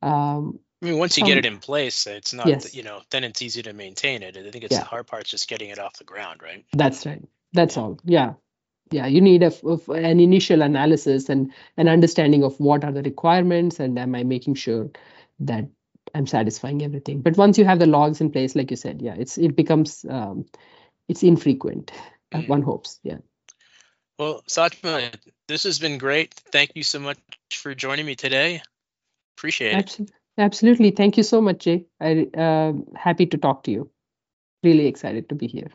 um, 0.00 0.60
I 0.82 0.86
mean, 0.86 0.98
once 0.98 1.16
you 1.16 1.24
um, 1.24 1.28
get 1.28 1.38
it 1.38 1.46
in 1.46 1.58
place, 1.58 2.06
it's 2.06 2.32
not, 2.32 2.46
yes. 2.46 2.74
you 2.74 2.82
know, 2.84 3.00
then 3.10 3.24
it's 3.24 3.42
easy 3.42 3.62
to 3.62 3.72
maintain 3.72 4.22
it. 4.22 4.36
I 4.36 4.50
think 4.50 4.64
it's 4.64 4.72
yeah. 4.72 4.80
the 4.80 4.84
hard 4.84 5.06
part, 5.06 5.24
just 5.24 5.48
getting 5.48 5.70
it 5.70 5.78
off 5.78 5.98
the 5.98 6.04
ground, 6.04 6.40
right? 6.42 6.64
That's 6.72 7.04
right. 7.04 7.22
That's 7.52 7.76
yeah. 7.76 7.82
all. 7.82 7.98
Yeah. 8.04 8.32
Yeah. 8.90 9.06
You 9.06 9.20
need 9.20 9.42
a, 9.42 9.52
an 9.90 10.20
initial 10.20 10.62
analysis 10.62 11.28
and 11.28 11.52
an 11.76 11.88
understanding 11.88 12.44
of 12.44 12.58
what 12.60 12.84
are 12.84 12.92
the 12.92 13.02
requirements 13.02 13.80
and 13.80 13.98
am 13.98 14.14
I 14.14 14.22
making 14.22 14.54
sure 14.54 14.90
that 15.40 15.68
I'm 16.18 16.26
satisfying 16.26 16.82
everything. 16.82 17.20
But 17.22 17.36
once 17.36 17.58
you 17.58 17.64
have 17.64 17.78
the 17.78 17.86
logs 17.86 18.20
in 18.20 18.32
place, 18.32 18.56
like 18.56 18.72
you 18.72 18.76
said, 18.76 19.00
yeah, 19.00 19.14
it's 19.16 19.38
it 19.38 19.54
becomes 19.54 20.04
um, 20.10 20.46
it's 21.08 21.22
infrequent. 21.22 21.92
Mm. 22.34 22.48
One 22.48 22.62
hopes, 22.62 22.98
yeah. 23.04 23.18
Well, 24.18 24.42
Sajama, 24.48 25.14
this 25.46 25.62
has 25.62 25.78
been 25.78 25.96
great. 25.96 26.34
Thank 26.34 26.72
you 26.74 26.82
so 26.82 26.98
much 26.98 27.18
for 27.52 27.72
joining 27.72 28.04
me 28.04 28.16
today. 28.16 28.62
Appreciate 29.36 30.00
it. 30.00 30.10
Absolutely. 30.36 30.90
Thank 30.90 31.16
you 31.16 31.22
so 31.22 31.40
much, 31.40 31.60
Jay. 31.60 31.86
I 32.00 32.26
uh, 32.36 32.72
happy 32.96 33.26
to 33.26 33.38
talk 33.38 33.62
to 33.64 33.70
you. 33.70 33.88
Really 34.64 34.86
excited 34.86 35.28
to 35.28 35.36
be 35.36 35.46
here. 35.46 35.70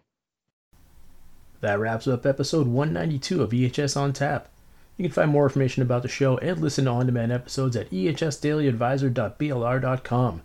That 1.61 1.79
wraps 1.79 2.05
up 2.05 2.25
episode 2.25 2.67
192 2.67 3.41
of 3.41 3.51
EHS 3.51 3.95
on 3.95 4.11
Tap. 4.11 4.49
You 4.97 5.03
can 5.03 5.11
find 5.11 5.31
more 5.31 5.45
information 5.45 5.81
about 5.81 6.03
the 6.03 6.07
show 6.07 6.37
and 6.37 6.61
listen 6.61 6.85
to 6.85 6.91
on 6.91 7.07
demand 7.07 7.31
episodes 7.31 7.75
at 7.75 7.89
ehsdailyadvisor.blr.com. 7.89 10.41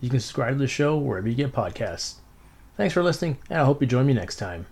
You 0.00 0.10
can 0.10 0.20
subscribe 0.20 0.52
to 0.54 0.58
the 0.58 0.68
show 0.68 0.96
wherever 0.96 1.28
you 1.28 1.34
get 1.34 1.52
podcasts. 1.52 2.14
Thanks 2.76 2.94
for 2.94 3.02
listening, 3.02 3.38
and 3.50 3.60
I 3.60 3.64
hope 3.64 3.80
you 3.80 3.88
join 3.88 4.06
me 4.06 4.14
next 4.14 4.36
time. 4.36 4.66